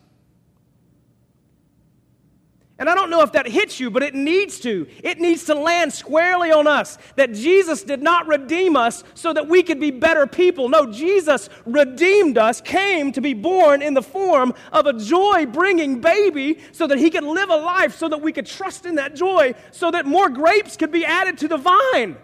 And 2.77 2.89
I 2.89 2.95
don't 2.95 3.09
know 3.09 3.21
if 3.21 3.31
that 3.31 3.47
hits 3.47 3.79
you, 3.79 3.89
but 3.89 4.03
it 4.03 4.13
needs 4.13 4.59
to. 4.59 4.85
It 5.01 5.19
needs 5.19 5.45
to 5.45 5.55
land 5.55 5.93
squarely 5.93 6.51
on 6.51 6.67
us 6.67 6.97
that 7.15 7.33
Jesus 7.33 7.83
did 7.83 8.03
not 8.03 8.27
redeem 8.27 8.75
us 8.75 9.05
so 9.13 9.31
that 9.31 9.47
we 9.47 9.63
could 9.63 9.79
be 9.79 9.91
better 9.91 10.27
people. 10.27 10.67
No, 10.67 10.91
Jesus 10.91 11.47
redeemed 11.65 12.37
us, 12.37 12.59
came 12.59 13.13
to 13.13 13.21
be 13.21 13.33
born 13.33 13.81
in 13.81 13.93
the 13.93 14.01
form 14.01 14.53
of 14.73 14.87
a 14.87 14.93
joy 14.93 15.45
bringing 15.45 16.01
baby 16.01 16.59
so 16.73 16.85
that 16.85 16.97
he 16.97 17.09
could 17.09 17.23
live 17.23 17.49
a 17.49 17.55
life 17.55 17.95
so 17.95 18.09
that 18.09 18.21
we 18.21 18.33
could 18.33 18.45
trust 18.45 18.85
in 18.85 18.95
that 18.95 19.15
joy, 19.15 19.53
so 19.71 19.89
that 19.91 20.05
more 20.05 20.27
grapes 20.27 20.75
could 20.75 20.91
be 20.91 21.05
added 21.05 21.37
to 21.37 21.47
the 21.47 21.57
vine. 21.57 22.17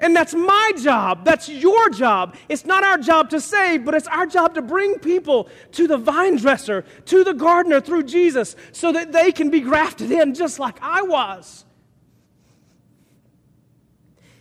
And 0.00 0.14
that's 0.14 0.34
my 0.34 0.72
job. 0.80 1.24
That's 1.24 1.48
your 1.48 1.90
job. 1.90 2.36
It's 2.48 2.64
not 2.64 2.84
our 2.84 2.98
job 2.98 3.30
to 3.30 3.40
save, 3.40 3.84
but 3.84 3.94
it's 3.94 4.06
our 4.06 4.26
job 4.26 4.54
to 4.54 4.62
bring 4.62 4.98
people 5.00 5.48
to 5.72 5.88
the 5.88 5.96
vine 5.96 6.36
dresser, 6.36 6.84
to 7.06 7.24
the 7.24 7.34
gardener 7.34 7.80
through 7.80 8.04
Jesus, 8.04 8.54
so 8.70 8.92
that 8.92 9.10
they 9.10 9.32
can 9.32 9.50
be 9.50 9.60
grafted 9.60 10.12
in 10.12 10.34
just 10.34 10.60
like 10.60 10.76
I 10.80 11.02
was. 11.02 11.64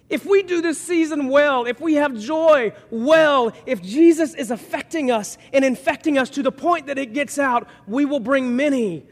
If 0.10 0.26
we 0.26 0.44
do 0.44 0.62
this 0.62 0.80
season 0.80 1.28
well, 1.28 1.66
if 1.66 1.82
we 1.82 1.96
have 1.96 2.18
joy 2.18 2.72
well, 2.92 3.52
if 3.66 3.82
Jesus 3.82 4.36
is 4.36 4.52
affecting 4.52 5.12
us 5.12 5.38
and 5.52 5.66
infecting 5.66 6.18
us 6.18 6.30
to 6.32 6.44
the 6.44 6.52
point 6.52 6.86
that 6.88 6.98
it 6.98 7.14
gets 7.14 7.38
out, 7.38 7.68
we 7.88 8.06
will 8.06 8.22
bring 8.22 8.56
many 8.56 9.06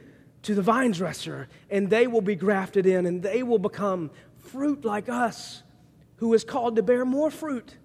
to 0.44 0.54
the 0.56 0.62
vine 0.62 0.92
dresser 0.92 1.50
and 1.70 1.90
they 1.90 2.08
will 2.08 2.22
be 2.22 2.36
grafted 2.36 2.86
in 2.86 3.08
and 3.08 3.24
they 3.24 3.44
will 3.44 3.60
become 3.60 4.12
fruit 4.38 4.86
like 4.86 5.10
us 5.10 5.64
who 6.17 6.34
is 6.34 6.43
called 6.43 6.75
to 6.75 6.84
bear 6.84 7.06
more 7.06 7.30
fruit. 7.30 7.75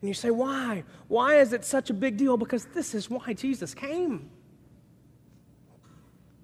And 0.00 0.08
you 0.08 0.14
say, 0.14 0.30
why? 0.30 0.84
Why 1.08 1.36
is 1.36 1.52
it 1.52 1.64
such 1.64 1.90
a 1.90 1.94
big 1.94 2.16
deal? 2.16 2.36
Because 2.36 2.64
this 2.66 2.94
is 2.94 3.10
why 3.10 3.32
Jesus 3.32 3.74
came. 3.74 4.30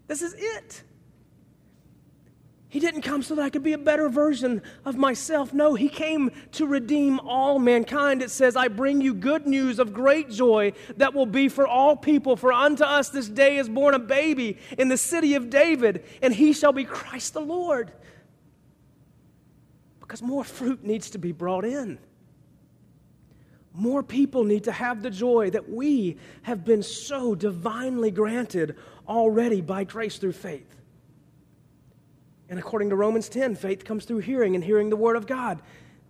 This 0.06 0.22
is 0.22 0.34
it. 0.36 0.82
He 2.68 2.80
didn't 2.80 3.02
come 3.02 3.22
so 3.22 3.36
that 3.36 3.42
I 3.42 3.50
could 3.50 3.62
be 3.62 3.74
a 3.74 3.78
better 3.78 4.08
version 4.08 4.60
of 4.84 4.96
myself. 4.96 5.54
No, 5.54 5.76
He 5.76 5.88
came 5.88 6.32
to 6.52 6.66
redeem 6.66 7.20
all 7.20 7.60
mankind. 7.60 8.20
It 8.20 8.32
says, 8.32 8.56
I 8.56 8.66
bring 8.66 9.00
you 9.00 9.14
good 9.14 9.46
news 9.46 9.78
of 9.78 9.92
great 9.92 10.28
joy 10.28 10.72
that 10.96 11.14
will 11.14 11.24
be 11.24 11.48
for 11.48 11.68
all 11.68 11.94
people. 11.94 12.34
For 12.34 12.52
unto 12.52 12.82
us 12.82 13.10
this 13.10 13.28
day 13.28 13.58
is 13.58 13.68
born 13.68 13.94
a 13.94 14.00
baby 14.00 14.58
in 14.76 14.88
the 14.88 14.96
city 14.96 15.36
of 15.36 15.50
David, 15.50 16.04
and 16.20 16.34
He 16.34 16.52
shall 16.52 16.72
be 16.72 16.82
Christ 16.82 17.34
the 17.34 17.40
Lord. 17.40 17.92
Because 20.06 20.20
more 20.20 20.44
fruit 20.44 20.84
needs 20.84 21.10
to 21.10 21.18
be 21.18 21.32
brought 21.32 21.64
in. 21.64 21.98
More 23.72 24.02
people 24.02 24.44
need 24.44 24.64
to 24.64 24.72
have 24.72 25.02
the 25.02 25.10
joy 25.10 25.48
that 25.50 25.70
we 25.70 26.18
have 26.42 26.62
been 26.62 26.82
so 26.82 27.34
divinely 27.34 28.10
granted 28.10 28.76
already 29.08 29.62
by 29.62 29.84
grace 29.84 30.18
through 30.18 30.32
faith. 30.32 30.76
And 32.50 32.58
according 32.58 32.90
to 32.90 32.96
Romans 32.96 33.30
10, 33.30 33.54
faith 33.54 33.86
comes 33.86 34.04
through 34.04 34.18
hearing 34.18 34.54
and 34.54 34.62
hearing 34.62 34.90
the 34.90 34.96
word 34.96 35.16
of 35.16 35.26
God. 35.26 35.62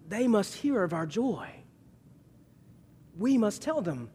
They 0.09 0.27
must 0.27 0.55
hear 0.55 0.83
of 0.83 0.93
our 0.93 1.07
joy. 1.07 1.49
We 3.17 3.39
must 3.39 3.63
tell 3.63 3.81
them 3.81 4.11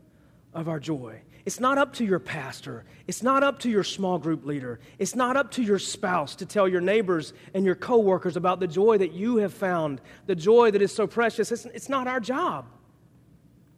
of 0.53 0.67
our 0.67 0.81
joy. 0.81 1.21
It's 1.45 1.59
not 1.59 1.77
up 1.77 1.93
to 1.95 2.05
your 2.05 2.19
pastor. 2.19 2.85
It's 3.07 3.23
not 3.23 3.43
up 3.43 3.59
to 3.59 3.69
your 3.69 3.83
small 3.83 4.19
group 4.19 4.45
leader. 4.45 4.79
It's 4.97 5.15
not 5.15 5.37
up 5.37 5.51
to 5.51 5.63
your 5.63 5.79
spouse 5.79 6.35
to 6.35 6.45
tell 6.45 6.67
your 6.67 6.81
neighbors 6.81 7.33
and 7.53 7.65
your 7.65 7.75
coworkers 7.75 8.35
about 8.35 8.59
the 8.59 8.67
joy 8.67 8.97
that 8.97 9.13
you 9.13 9.37
have 9.37 9.53
found, 9.53 10.01
the 10.25 10.35
joy 10.35 10.71
that 10.71 10.81
is 10.81 10.93
so 10.93 11.07
precious. 11.07 11.51
It's, 11.51 11.65
it's 11.65 11.89
not 11.89 12.07
our 12.07 12.19
job. 12.19 12.65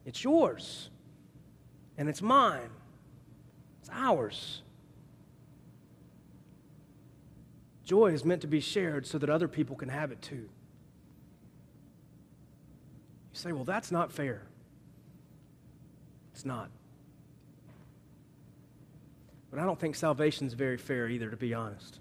It's 0.05 0.23
yours. 0.23 0.89
And 1.97 2.09
it's 2.09 2.21
mine. 2.21 2.69
It's 3.81 3.89
ours. 3.91 4.63
Joy 7.83 8.13
is 8.13 8.25
meant 8.25 8.41
to 8.41 8.47
be 8.47 8.59
shared 8.59 9.05
so 9.05 9.17
that 9.17 9.29
other 9.29 9.47
people 9.47 9.75
can 9.75 9.89
have 9.89 10.11
it 10.11 10.21
too. 10.21 10.35
You 10.35 10.49
say, 13.33 13.51
well, 13.51 13.65
that's 13.65 13.91
not 13.91 14.11
fair. 14.11 14.47
It's 16.33 16.45
not. 16.45 16.69
But 19.51 19.59
I 19.59 19.65
don't 19.65 19.79
think 19.79 19.95
salvation 19.95 20.47
is 20.47 20.53
very 20.53 20.77
fair 20.77 21.09
either, 21.09 21.29
to 21.29 21.37
be 21.37 21.53
honest. 21.53 21.99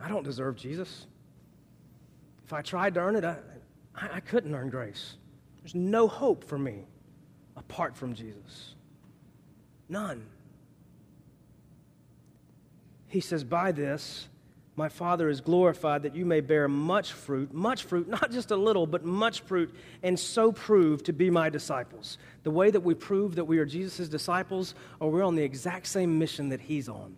I 0.00 0.08
don't 0.08 0.22
deserve 0.22 0.56
Jesus. 0.56 1.06
If 2.46 2.52
I 2.52 2.62
tried 2.62 2.94
to 2.94 3.00
earn 3.00 3.16
it, 3.16 3.24
I, 3.24 3.36
I 3.94 4.20
couldn't 4.20 4.54
earn 4.54 4.70
grace. 4.70 5.16
There's 5.60 5.74
no 5.74 6.06
hope 6.06 6.44
for 6.44 6.56
me 6.56 6.86
apart 7.56 7.96
from 7.96 8.14
Jesus. 8.14 8.74
None. 9.88 10.24
He 13.08 13.20
says, 13.20 13.42
By 13.42 13.72
this, 13.72 14.28
my 14.78 14.88
Father 14.88 15.28
is 15.28 15.40
glorified 15.40 16.04
that 16.04 16.14
you 16.14 16.24
may 16.24 16.40
bear 16.40 16.68
much 16.68 17.12
fruit, 17.12 17.52
much 17.52 17.82
fruit, 17.82 18.06
not 18.20 18.30
just 18.30 18.52
a 18.52 18.56
little, 18.56 18.86
but 18.86 19.04
much 19.04 19.40
fruit, 19.40 19.74
and 20.04 20.16
so 20.16 20.52
prove 20.52 21.02
to 21.02 21.12
be 21.12 21.30
my 21.30 21.50
disciples. 21.50 22.16
The 22.44 22.52
way 22.52 22.70
that 22.70 22.80
we 22.80 22.94
prove 22.94 23.34
that 23.34 23.44
we 23.44 23.58
are 23.58 23.66
Jesus' 23.66 24.08
disciples, 24.08 24.76
or 25.00 25.10
we're 25.10 25.24
on 25.24 25.34
the 25.34 25.42
exact 25.42 25.88
same 25.88 26.16
mission 26.16 26.50
that 26.50 26.60
He's 26.60 26.88
on. 26.88 27.16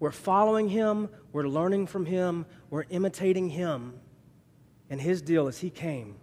We're 0.00 0.10
following 0.10 0.68
Him, 0.68 1.08
we're 1.32 1.46
learning 1.46 1.86
from 1.86 2.04
Him, 2.04 2.46
we're 2.68 2.86
imitating 2.90 3.48
Him. 3.48 3.94
And 4.90 5.00
His 5.00 5.22
deal 5.22 5.46
is 5.46 5.58
He 5.58 5.70
came 5.70 6.16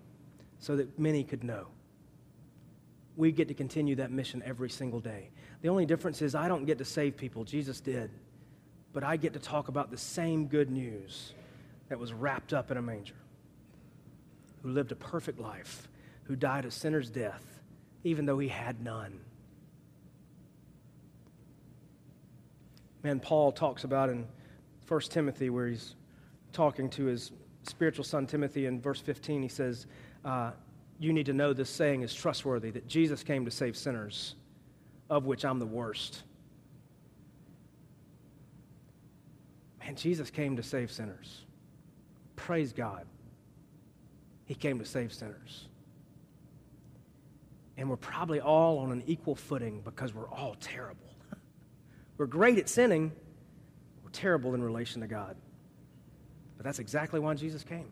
so 0.59 0.75
that 0.75 0.99
many 0.99 1.23
could 1.23 1.45
know. 1.45 1.67
We 3.15 3.31
get 3.31 3.47
to 3.47 3.53
continue 3.53 3.95
that 3.95 4.11
mission 4.11 4.43
every 4.45 4.69
single 4.69 4.99
day. 4.99 5.29
The 5.61 5.69
only 5.69 5.85
difference 5.85 6.21
is 6.21 6.35
I 6.35 6.49
don't 6.49 6.65
get 6.65 6.79
to 6.79 6.85
save 6.85 7.15
people, 7.15 7.45
Jesus 7.45 7.79
did 7.79 8.11
but 8.93 9.03
I 9.03 9.17
get 9.17 9.33
to 9.33 9.39
talk 9.39 9.67
about 9.67 9.91
the 9.91 9.97
same 9.97 10.47
good 10.47 10.69
news 10.69 11.33
that 11.89 11.99
was 11.99 12.13
wrapped 12.13 12.53
up 12.53 12.71
in 12.71 12.77
a 12.77 12.81
manger, 12.81 13.15
who 14.61 14.69
lived 14.69 14.91
a 14.91 14.95
perfect 14.95 15.39
life, 15.39 15.87
who 16.23 16.35
died 16.35 16.65
a 16.65 16.71
sinner's 16.71 17.09
death, 17.09 17.59
even 18.03 18.25
though 18.25 18.39
he 18.39 18.47
had 18.47 18.81
none. 18.83 19.19
Man, 23.03 23.19
Paul 23.19 23.51
talks 23.51 23.83
about 23.83 24.09
in 24.09 24.27
1 24.87 25.01
Timothy, 25.01 25.49
where 25.49 25.67
he's 25.67 25.95
talking 26.51 26.89
to 26.91 27.05
his 27.05 27.31
spiritual 27.63 28.03
son 28.03 28.27
Timothy, 28.27 28.65
in 28.65 28.79
verse 28.79 28.99
15, 28.99 29.41
he 29.41 29.47
says, 29.47 29.87
uh, 30.25 30.51
You 30.99 31.13
need 31.13 31.25
to 31.27 31.33
know 31.33 31.53
this 31.53 31.69
saying 31.69 32.01
is 32.01 32.13
trustworthy 32.13 32.71
that 32.71 32.87
Jesus 32.87 33.23
came 33.23 33.45
to 33.45 33.51
save 33.51 33.75
sinners, 33.75 34.35
of 35.09 35.25
which 35.25 35.45
I'm 35.45 35.59
the 35.59 35.65
worst. 35.65 36.23
Man, 39.81 39.95
Jesus 39.95 40.29
came 40.29 40.55
to 40.57 40.63
save 40.63 40.91
sinners. 40.91 41.41
Praise 42.35 42.71
God. 42.71 43.05
He 44.45 44.53
came 44.53 44.79
to 44.79 44.85
save 44.85 45.13
sinners. 45.13 45.67
And 47.77 47.89
we're 47.89 47.97
probably 47.97 48.39
all 48.39 48.79
on 48.79 48.91
an 48.91 49.03
equal 49.07 49.35
footing 49.35 49.81
because 49.81 50.13
we're 50.13 50.29
all 50.29 50.55
terrible. 50.59 51.15
we're 52.17 52.27
great 52.27 52.59
at 52.59 52.69
sinning, 52.69 53.11
we're 54.03 54.11
terrible 54.11 54.53
in 54.53 54.63
relation 54.63 55.01
to 55.01 55.07
God. 55.07 55.35
But 56.57 56.65
that's 56.65 56.79
exactly 56.79 57.19
why 57.19 57.33
Jesus 57.33 57.63
came. 57.63 57.91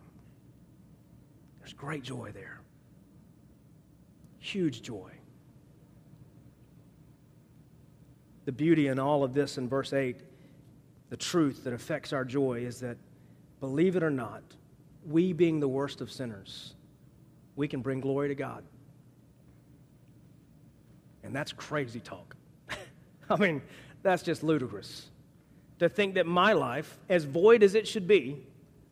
There's 1.59 1.73
great 1.73 2.03
joy 2.03 2.31
there, 2.33 2.61
huge 4.37 4.83
joy. 4.83 5.11
The 8.45 8.51
beauty 8.51 8.87
in 8.87 8.99
all 8.99 9.23
of 9.23 9.33
this 9.33 9.57
in 9.57 9.67
verse 9.67 9.93
8 9.93 10.17
the 11.09 11.17
truth 11.17 11.63
that 11.63 11.73
affects 11.73 12.13
our 12.13 12.23
joy 12.23 12.59
is 12.65 12.79
that, 12.81 12.97
believe 13.59 13.95
it 13.95 14.03
or 14.03 14.11
not, 14.11 14.43
we 15.05 15.33
being 15.33 15.59
the 15.59 15.67
worst 15.67 16.01
of 16.01 16.11
sinners, 16.11 16.75
we 17.55 17.67
can 17.67 17.81
bring 17.81 17.99
glory 17.99 18.27
to 18.27 18.35
God. 18.35 18.63
And 21.23 21.35
that's 21.35 21.51
crazy 21.51 21.99
talk. 21.99 22.35
I 23.29 23.35
mean, 23.35 23.61
that's 24.01 24.23
just 24.23 24.43
ludicrous. 24.43 25.09
To 25.79 25.89
think 25.89 26.15
that 26.15 26.25
my 26.25 26.53
life, 26.53 26.97
as 27.09 27.23
void 27.23 27.63
as 27.63 27.75
it 27.75 27.87
should 27.87 28.07
be, 28.07 28.45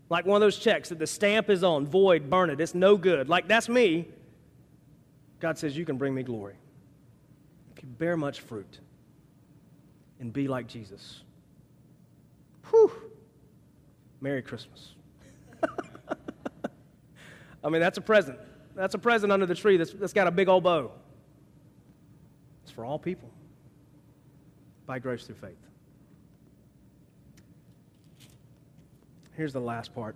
like 0.09 0.25
one 0.25 0.37
of 0.37 0.41
those 0.41 0.57
checks 0.57 0.89
that 0.89 0.99
the 0.99 1.07
stamp 1.07 1.49
is 1.49 1.63
on, 1.63 1.85
void, 1.85 2.29
burn 2.29 2.49
it, 2.49 2.61
it's 2.61 2.73
no 2.73 2.97
good. 2.97 3.29
Like 3.29 3.47
that's 3.47 3.67
me. 3.67 4.07
God 5.39 5.57
says, 5.57 5.77
You 5.77 5.85
can 5.85 5.97
bring 5.97 6.13
me 6.13 6.23
glory. 6.23 6.55
You 7.69 7.75
can 7.75 7.89
bear 7.89 8.15
much 8.15 8.39
fruit 8.39 8.79
and 10.19 10.31
be 10.31 10.47
like 10.47 10.67
Jesus. 10.67 11.23
Whew. 12.69 12.91
Merry 14.21 14.41
Christmas. 14.41 14.93
I 17.63 17.69
mean, 17.69 17.81
that's 17.81 17.97
a 17.97 18.01
present. 18.01 18.39
That's 18.75 18.95
a 18.95 18.99
present 18.99 19.31
under 19.31 19.45
the 19.45 19.55
tree 19.55 19.77
that's, 19.77 19.93
that's 19.93 20.13
got 20.13 20.27
a 20.27 20.31
big 20.31 20.47
old 20.47 20.63
bow. 20.63 20.91
It's 22.63 22.71
for 22.71 22.85
all 22.85 22.99
people 22.99 23.29
by 24.85 24.99
grace 24.99 25.25
through 25.25 25.35
faith. 25.35 25.57
Here's 29.35 29.53
the 29.53 29.61
last 29.61 29.93
part. 29.93 30.15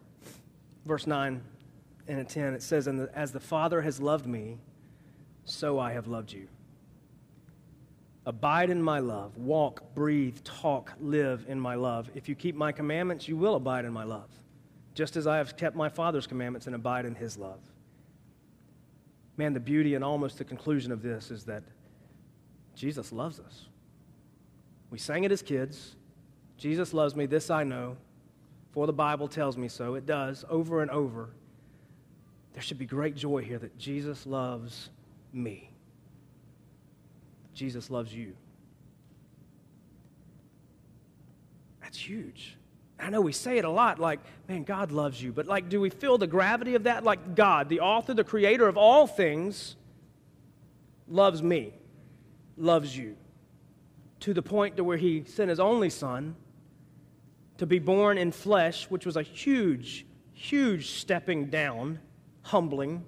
Verse 0.86 1.06
9 1.06 1.42
and 2.08 2.30
10, 2.30 2.54
it 2.54 2.64
says, 2.64 2.88
and 2.88 3.08
As 3.14 3.32
the 3.32 3.40
Father 3.40 3.82
has 3.82 4.02
loved 4.02 4.26
me, 4.26 4.58
so 5.46 5.78
I 5.78 5.94
have 5.94 6.08
loved 6.08 6.32
you. 6.32 6.48
Abide 8.26 8.70
in 8.70 8.82
my 8.82 9.00
love. 9.00 9.36
Walk, 9.38 9.96
breathe, 9.96 10.38
talk, 10.44 10.94
live 11.00 11.46
in 11.48 11.60
my 11.60 11.76
love. 11.76 12.10
If 12.14 12.30
you 12.30 12.36
keep 12.36 12.56
my 12.56 12.72
commandments, 12.72 13.28
you 13.28 13.36
will 13.36 13.56
abide 13.56 13.86
in 13.86 13.92
my 13.92 14.04
love, 14.04 14.30
just 14.94 15.16
as 15.16 15.26
I 15.26 15.38
have 15.38 15.58
kept 15.58 15.76
my 15.76 15.90
Father's 15.90 16.28
commandments 16.28 16.68
and 16.68 16.76
abide 16.76 17.06
in 17.06 17.16
his 17.16 17.38
love. 17.38 17.60
Man, 19.38 19.54
the 19.54 19.60
beauty 19.60 19.96
and 19.96 20.04
almost 20.04 20.38
the 20.38 20.44
conclusion 20.44 20.92
of 20.92 21.02
this 21.02 21.32
is 21.32 21.46
that 21.46 21.64
Jesus 22.76 23.12
loves 23.12 23.40
us. 23.40 23.68
We 24.92 25.00
sang 25.00 25.24
it 25.24 25.32
as 25.32 25.42
kids. 25.42 25.96
Jesus 26.58 26.94
loves 26.94 27.16
me, 27.16 27.26
this 27.26 27.50
I 27.50 27.64
know, 27.64 27.98
for 28.72 28.86
the 28.86 28.94
Bible 28.94 29.28
tells 29.28 29.58
me 29.58 29.68
so. 29.68 29.96
It 29.96 30.06
does, 30.06 30.46
over 30.48 30.84
and 30.84 30.92
over. 30.92 31.32
There 32.54 32.62
should 32.62 32.78
be 32.78 32.86
great 32.86 33.16
joy 33.16 33.42
here 33.42 33.58
that 33.58 33.80
Jesus 33.80 34.28
loves 34.28 34.92
me. 35.34 35.71
Jesus 37.54 37.90
loves 37.90 38.14
you. 38.14 38.34
That's 41.82 41.98
huge. 41.98 42.58
I 43.00 43.10
know 43.10 43.22
we 43.22 43.34
say 43.34 43.58
it 43.58 43.66
a 43.66 43.70
lot 43.70 44.00
like, 44.00 44.20
man, 44.48 44.64
God 44.64 44.92
loves 44.92 45.22
you. 45.22 45.32
But 45.32 45.48
like, 45.48 45.70
do 45.70 45.82
we 45.82 45.90
feel 45.90 46.18
the 46.18 46.28
gravity 46.28 46.76
of 46.76 46.84
that? 46.84 47.04
Like, 47.04 47.36
God, 47.36 47.68
the 47.68 47.80
author, 47.80 48.14
the 48.14 48.24
creator 48.24 48.68
of 48.68 48.78
all 48.78 49.08
things, 49.08 49.76
loves 51.08 51.42
me, 51.42 51.74
loves 52.58 52.96
you. 52.96 53.18
To 54.22 54.34
the 54.34 54.42
point 54.42 54.78
to 54.78 54.84
where 54.84 54.98
he 54.98 55.24
sent 55.26 55.50
his 55.50 55.60
only 55.60 55.90
son 55.90 56.36
to 57.58 57.66
be 57.66 57.80
born 57.80 58.18
in 58.18 58.32
flesh, 58.32 58.86
which 58.90 59.06
was 59.06 59.18
a 59.18 59.24
huge, 59.24 60.06
huge 60.34 60.92
stepping 60.92 61.48
down, 61.48 62.00
humbling, 62.44 63.04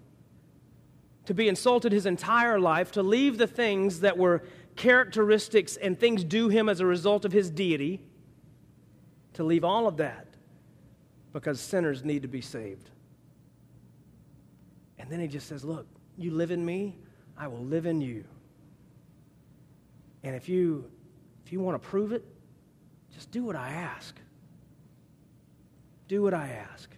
to 1.26 1.34
be 1.34 1.48
insulted 1.48 1.92
his 1.92 2.06
entire 2.06 2.60
life, 2.60 2.92
to 2.92 3.04
leave 3.04 3.38
the 3.38 3.48
things 3.48 4.02
that 4.02 4.18
were 4.18 4.44
characteristics 4.76 5.78
and 5.78 6.00
things 6.00 6.24
due 6.24 6.50
him 6.50 6.68
as 6.68 6.80
a 6.80 6.86
result 6.86 7.26
of 7.26 7.32
his 7.32 7.50
deity, 7.50 8.02
to 9.34 9.44
leave 9.44 9.64
all 9.64 9.88
of 9.88 9.98
that 9.98 10.28
because 11.32 11.60
sinners 11.60 12.04
need 12.04 12.22
to 12.22 12.28
be 12.28 12.42
saved. 12.42 12.90
And 15.00 15.10
then 15.10 15.20
he 15.20 15.28
just 15.28 15.48
says, 15.48 15.64
Look, 15.64 15.88
you 16.18 16.32
live 16.32 16.52
in 16.52 16.64
me, 16.64 16.96
I 17.38 17.48
will 17.48 17.64
live 17.64 17.86
in 17.86 18.02
you. 18.02 18.24
And 20.24 20.36
if 20.36 20.48
you 20.48 20.90
if 21.46 21.52
you 21.52 21.60
want 21.60 21.82
to 21.82 21.88
prove 21.90 22.14
it, 22.14 22.24
just 23.14 23.32
do 23.32 23.44
what 23.44 23.56
I 23.56 23.70
ask. 23.70 24.16
Do 26.08 26.22
what 26.22 26.34
I 26.34 26.50
ask. 26.50 26.90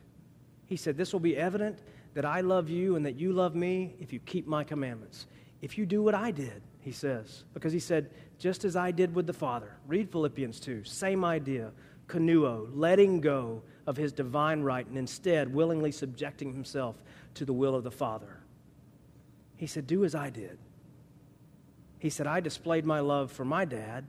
He 0.65 0.75
said, 0.75 0.97
This 0.97 1.13
will 1.13 1.19
be 1.19 1.35
evident 1.38 1.79
that 2.15 2.25
I 2.25 2.41
love 2.41 2.69
you 2.69 2.95
and 2.95 3.06
that 3.06 3.15
you 3.15 3.32
love 3.32 3.54
me 3.54 3.95
if 3.99 4.12
you 4.12 4.19
keep 4.19 4.47
my 4.47 4.63
commandments. 4.63 5.28
If 5.62 5.78
you 5.78 5.86
do 5.86 6.01
what 6.01 6.15
I 6.15 6.32
did, 6.32 6.63
he 6.80 6.91
says, 6.91 7.43
because 7.54 7.73
he 7.73 7.80
said, 7.80 8.10
just 8.39 8.65
as 8.65 8.75
I 8.75 8.91
did 8.91 9.13
with 9.13 9.28
the 9.28 9.34
Father. 9.34 9.75
Read 9.86 10.12
Philippians 10.12 10.60
2, 10.60 10.84
same 10.86 11.23
idea. 11.23 11.71
Kenoo, 12.08 12.69
letting 12.73 13.19
go 13.19 13.62
of 13.86 13.97
his 13.97 14.13
divine 14.13 14.62
right 14.62 14.86
and 14.88 14.97
instead 14.97 15.54
willingly 15.54 15.91
subjecting 15.91 16.54
himself 16.54 16.95
to 17.36 17.45
the 17.45 17.54
will 17.54 17.75
of 17.75 17.84
the 17.84 17.91
Father. 17.91 18.39
He 19.58 19.67
said, 19.67 19.88
Do 19.88 20.06
as 20.06 20.15
I 20.15 20.30
did. 20.30 20.58
He 21.99 22.10
said, 22.10 22.28
I 22.28 22.39
displayed 22.39 22.86
my 22.86 22.99
love 22.99 23.32
for 23.32 23.45
my 23.45 23.65
dad, 23.65 24.06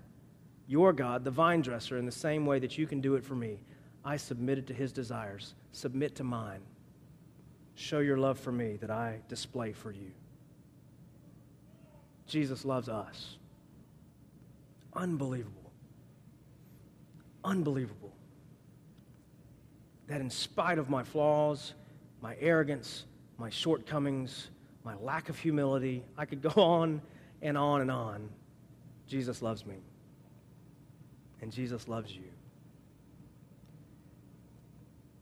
your 0.69 0.93
God, 0.93 1.25
the 1.25 1.31
vine 1.31 1.63
dresser, 1.63 1.97
in 1.97 2.05
the 2.05 2.13
same 2.13 2.45
way 2.45 2.59
that 2.59 2.77
you 2.77 2.87
can 2.87 3.01
do 3.01 3.15
it 3.15 3.25
for 3.25 3.35
me. 3.35 3.59
I 4.05 4.17
submitted 4.17 4.67
to 4.67 4.75
his 4.75 4.93
desires. 4.93 5.55
Submit 5.73 6.15
to 6.17 6.25
mine. 6.25 6.61
Show 7.87 8.01
your 8.01 8.17
love 8.17 8.41
for 8.41 8.51
me 8.51 8.79
that 8.81 8.91
I 8.91 9.21
display 9.29 9.73
for 9.73 9.93
you. 9.93 10.11
Jesus 12.27 12.65
loves 12.65 12.89
us. 12.89 13.37
Unbelievable. 14.93 15.71
Unbelievable. 17.45 18.13
That 20.09 20.21
in 20.21 20.31
spite 20.31 20.79
of 20.79 20.91
my 20.91 21.05
flaws, 21.05 21.75
my 22.21 22.37
arrogance, 22.41 23.05
my 23.39 23.51
shortcomings, 23.51 24.49
my 24.83 24.97
lack 24.97 25.29
of 25.29 25.39
humility, 25.39 26.03
I 26.19 26.25
could 26.25 26.43
go 26.43 26.51
on 26.57 27.01
and 27.41 27.57
on 27.57 27.83
and 27.83 27.91
on. 27.93 28.31
Jesus 29.07 29.43
loves 29.43 29.65
me. 29.65 29.77
And 31.41 31.53
Jesus 31.53 31.87
loves 31.87 32.11
you. 32.11 32.33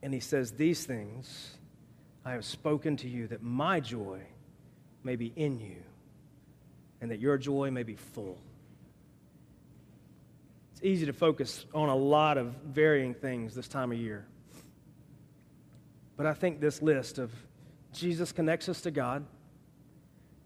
And 0.03 0.15
he 0.15 0.21
says, 0.21 0.53
These 0.53 0.87
things 0.87 1.59
I 2.25 2.33
have 2.33 2.45
spoken 2.45 2.97
to 2.99 3.09
you 3.09 3.27
that 3.29 3.43
my 3.43 3.81
joy 3.81 4.21
may 5.03 5.17
be 5.17 5.33
in 5.37 5.61
you 5.61 5.77
and 7.01 7.11
that 7.11 7.21
your 7.21 7.37
joy 7.37 7.71
may 7.71 7.83
be 7.83 7.97
full. 7.97 8.39
It's 10.73 10.83
easy 10.83 11.05
to 11.07 11.13
focus 11.13 11.67
on 11.75 11.91
a 11.91 11.97
lot 11.97 12.39
of 12.39 12.55
varying 12.65 13.13
things 13.13 13.55
this 13.55 13.69
time 13.69 13.93
of 13.93 13.99
year. 13.99 14.27
But 16.17 16.27
I 16.27 16.33
think 16.33 16.61
this 16.61 16.81
list 16.81 17.19
of 17.19 17.31
Jesus 17.93 18.33
connects 18.33 18.69
us 18.69 18.81
to 18.83 18.91
God, 18.91 19.27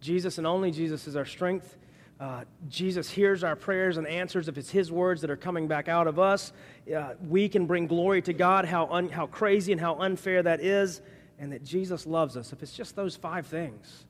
Jesus 0.00 0.38
and 0.38 0.46
only 0.46 0.70
Jesus 0.70 1.06
is 1.06 1.16
our 1.16 1.24
strength. 1.24 1.76
Uh, 2.20 2.42
Jesus 2.68 3.08
hears 3.08 3.44
our 3.44 3.54
prayers 3.54 3.96
and 3.96 4.04
answers 4.04 4.48
if 4.48 4.58
it's 4.58 4.70
His 4.70 4.90
words 4.90 5.20
that 5.20 5.30
are 5.30 5.36
coming 5.36 5.68
back 5.68 5.86
out 5.88 6.08
of 6.08 6.18
us. 6.18 6.52
Uh, 6.92 7.14
we 7.28 7.48
can 7.48 7.66
bring 7.66 7.86
glory 7.86 8.20
to 8.22 8.32
God, 8.32 8.64
how, 8.64 8.88
un- 8.88 9.08
how 9.08 9.28
crazy 9.28 9.70
and 9.70 9.80
how 9.80 9.94
unfair 10.00 10.42
that 10.42 10.60
is 10.60 11.00
and 11.38 11.52
that 11.52 11.64
Jesus 11.64 12.06
loves 12.06 12.36
us, 12.36 12.52
if 12.52 12.62
it's 12.62 12.72
just 12.72 12.96
those 12.96 13.16
five 13.16 13.46
things, 13.46 14.04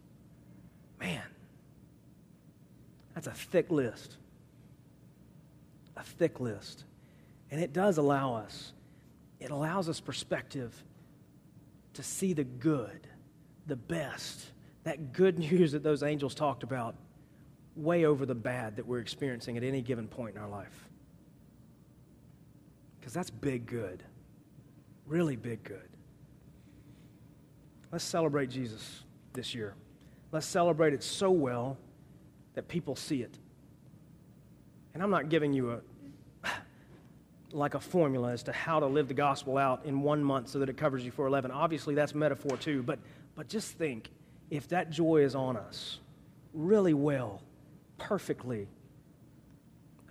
man, 0.98 1.22
that's 3.14 3.26
a 3.26 3.32
thick 3.32 3.70
list. 3.70 4.16
A 5.96 6.02
thick 6.02 6.40
list. 6.40 6.84
And 7.50 7.60
it 7.60 7.72
does 7.72 7.98
allow 7.98 8.34
us, 8.34 8.72
it 9.40 9.50
allows 9.50 9.88
us 9.88 10.00
perspective 10.00 10.72
to 11.94 12.02
see 12.02 12.32
the 12.32 12.44
good, 12.44 13.08
the 13.66 13.76
best, 13.76 14.46
that 14.84 15.12
good 15.12 15.38
news 15.50 15.72
that 15.72 15.82
those 15.82 16.02
angels 16.02 16.34
talked 16.34 16.62
about, 16.62 16.94
way 17.76 18.04
over 18.04 18.26
the 18.26 18.34
bad 18.34 18.76
that 18.76 18.86
we're 18.86 19.00
experiencing 19.00 19.56
at 19.56 19.62
any 19.62 19.82
given 19.82 20.08
point 20.08 20.34
in 20.34 20.40
our 20.40 20.48
life. 20.48 20.88
Because 22.98 23.12
that's 23.12 23.30
big 23.30 23.66
good, 23.66 24.02
really 25.06 25.36
big 25.36 25.62
good. 25.62 25.88
Let's 27.90 28.04
celebrate 28.04 28.50
Jesus 28.50 29.04
this 29.32 29.54
year. 29.54 29.74
Let's 30.30 30.46
celebrate 30.46 30.92
it 30.92 31.02
so 31.02 31.30
well 31.30 31.78
that 32.54 32.68
people 32.68 32.96
see 32.96 33.22
it. 33.22 33.38
And 34.94 35.02
I'm 35.02 35.10
not 35.10 35.28
giving 35.28 35.52
you 35.52 35.72
a 35.72 35.80
like 37.52 37.74
a 37.74 37.80
formula 37.80 38.32
as 38.32 38.42
to 38.44 38.52
how 38.52 38.80
to 38.80 38.86
live 38.86 39.08
the 39.08 39.14
gospel 39.14 39.56
out 39.56 39.84
in 39.84 40.02
one 40.02 40.22
month 40.22 40.48
so 40.48 40.58
that 40.58 40.68
it 40.68 40.76
covers 40.76 41.04
you 41.04 41.10
for 41.10 41.26
11. 41.26 41.50
Obviously, 41.50 41.94
that's 41.94 42.14
metaphor 42.14 42.56
too, 42.56 42.82
but, 42.82 42.98
but 43.34 43.48
just 43.48 43.78
think 43.78 44.10
if 44.50 44.68
that 44.68 44.90
joy 44.90 45.18
is 45.18 45.34
on 45.34 45.56
us 45.56 46.00
really 46.52 46.94
well, 46.94 47.42
perfectly, 47.96 48.68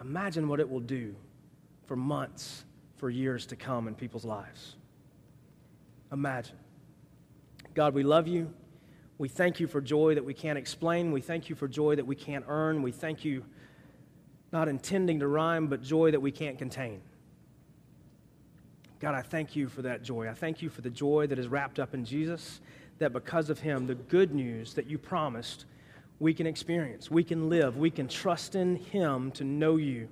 imagine 0.02 0.48
what 0.48 0.60
it 0.60 0.70
will 0.70 0.80
do 0.80 1.16
for 1.86 1.96
months, 1.96 2.66
for 2.98 3.10
years 3.10 3.46
to 3.48 3.56
come 3.56 3.88
in 3.88 3.96
people's 3.96 4.26
lives. 4.26 4.76
Imagine. 6.12 6.58
God, 7.78 7.94
we 7.94 8.02
love 8.02 8.28
you. 8.28 8.52
We 9.20 9.30
thank 9.30 9.60
you 9.60 9.68
for 9.68 9.82
joy 9.82 10.16
that 10.16 10.26
we 10.26 10.34
can't 10.34 10.58
explain. 10.58 11.12
We 11.12 11.22
thank 11.22 11.48
you 11.48 11.56
for 11.56 11.68
joy 11.68 11.96
that 11.96 12.08
we 12.08 12.16
can't 12.16 12.44
earn. 12.48 12.82
We 12.82 12.92
thank 12.92 13.24
you, 13.24 13.46
not 14.52 14.68
intending 14.68 15.20
to 15.20 15.28
rhyme, 15.28 15.68
but 15.68 15.84
joy 15.84 16.10
that 16.10 16.20
we 16.20 16.32
can't 16.32 16.58
contain. 16.58 17.02
God, 19.00 19.14
I 19.14 19.22
thank 19.22 19.56
you 19.56 19.70
for 19.70 19.84
that 19.84 20.02
joy. 20.02 20.28
I 20.28 20.34
thank 20.34 20.64
you 20.64 20.70
for 20.70 20.82
the 20.82 20.90
joy 20.90 21.28
that 21.28 21.38
is 21.38 21.50
wrapped 21.50 21.78
up 21.78 21.94
in 21.94 22.04
Jesus, 22.04 22.62
that 22.98 23.14
because 23.14 23.52
of 23.52 23.60
him, 23.60 23.86
the 23.86 23.94
good 23.94 24.34
news 24.34 24.74
that 24.74 24.88
you 24.88 24.98
promised, 24.98 25.66
we 26.20 26.34
can 26.34 26.48
experience, 26.48 27.12
we 27.12 27.24
can 27.24 27.48
live, 27.48 27.78
we 27.78 27.92
can 27.92 28.08
trust 28.08 28.56
in 28.56 28.78
him 28.78 29.30
to 29.34 29.44
know 29.44 29.76
you. 29.76 30.10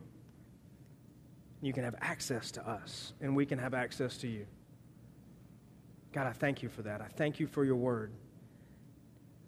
You 1.63 1.73
can 1.73 1.83
have 1.83 1.95
access 1.99 2.51
to 2.51 2.69
us, 2.69 3.13
and 3.21 3.35
we 3.35 3.47
can 3.47 3.57
have 3.57 3.73
access 3.73 4.17
to 4.17 4.27
you. 4.27 4.45
God, 6.15 6.27
I 6.27 6.31
thank 6.31 6.63
you 6.63 6.69
for 6.69 6.81
that. 6.83 7.01
I 7.01 7.07
thank 7.17 7.41
you 7.41 7.45
for 7.45 7.65
your 7.65 7.75
word. 7.75 8.13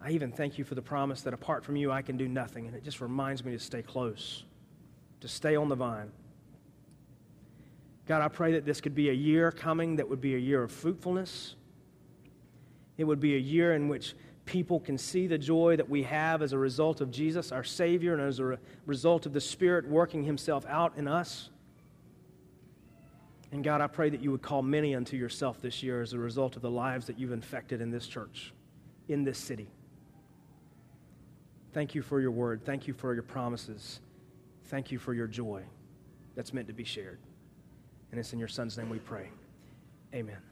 I 0.02 0.10
even 0.10 0.30
thank 0.30 0.58
you 0.58 0.64
for 0.64 0.74
the 0.74 0.82
promise 0.82 1.22
that 1.22 1.32
apart 1.32 1.64
from 1.64 1.76
you, 1.76 1.90
I 1.90 2.02
can 2.02 2.18
do 2.18 2.28
nothing. 2.28 2.66
And 2.66 2.76
it 2.76 2.84
just 2.84 3.00
reminds 3.00 3.42
me 3.42 3.52
to 3.52 3.58
stay 3.58 3.80
close, 3.80 4.44
to 5.22 5.28
stay 5.28 5.56
on 5.56 5.70
the 5.70 5.74
vine. 5.74 6.12
God, 8.04 8.20
I 8.20 8.28
pray 8.28 8.52
that 8.52 8.66
this 8.66 8.82
could 8.82 8.94
be 8.94 9.08
a 9.08 9.14
year 9.14 9.50
coming 9.50 9.96
that 9.96 10.06
would 10.10 10.20
be 10.20 10.34
a 10.34 10.38
year 10.38 10.62
of 10.62 10.70
fruitfulness. 10.70 11.54
It 12.98 13.04
would 13.04 13.18
be 13.18 13.34
a 13.34 13.40
year 13.40 13.72
in 13.72 13.88
which 13.88 14.12
people 14.44 14.78
can 14.78 14.98
see 14.98 15.26
the 15.26 15.38
joy 15.38 15.74
that 15.74 15.88
we 15.88 16.02
have 16.02 16.42
as 16.42 16.52
a 16.52 16.58
result 16.58 17.00
of 17.00 17.10
Jesus, 17.10 17.50
our 17.50 17.64
Savior, 17.64 18.12
and 18.12 18.20
as 18.20 18.40
a 18.40 18.44
re- 18.44 18.56
result 18.84 19.24
of 19.24 19.32
the 19.32 19.40
Spirit 19.40 19.88
working 19.88 20.22
Himself 20.22 20.66
out 20.66 20.98
in 20.98 21.08
us. 21.08 21.48
And 23.50 23.64
God, 23.64 23.80
I 23.80 23.86
pray 23.86 24.10
that 24.10 24.20
you 24.20 24.30
would 24.30 24.42
call 24.42 24.62
many 24.62 24.94
unto 24.94 25.16
yourself 25.16 25.60
this 25.60 25.82
year 25.82 26.02
as 26.02 26.12
a 26.12 26.18
result 26.18 26.56
of 26.56 26.62
the 26.62 26.70
lives 26.70 27.06
that 27.06 27.18
you've 27.18 27.32
infected 27.32 27.80
in 27.80 27.90
this 27.90 28.06
church, 28.06 28.52
in 29.08 29.24
this 29.24 29.38
city. 29.38 29.68
Thank 31.72 31.94
you 31.94 32.02
for 32.02 32.20
your 32.20 32.30
word. 32.30 32.64
Thank 32.64 32.86
you 32.86 32.94
for 32.94 33.14
your 33.14 33.22
promises. 33.22 34.00
Thank 34.66 34.92
you 34.92 34.98
for 34.98 35.14
your 35.14 35.26
joy 35.26 35.62
that's 36.34 36.52
meant 36.52 36.66
to 36.68 36.74
be 36.74 36.84
shared. 36.84 37.18
And 38.10 38.20
it's 38.20 38.32
in 38.32 38.38
your 38.38 38.48
Son's 38.48 38.76
name 38.76 38.90
we 38.90 38.98
pray. 38.98 39.30
Amen. 40.14 40.47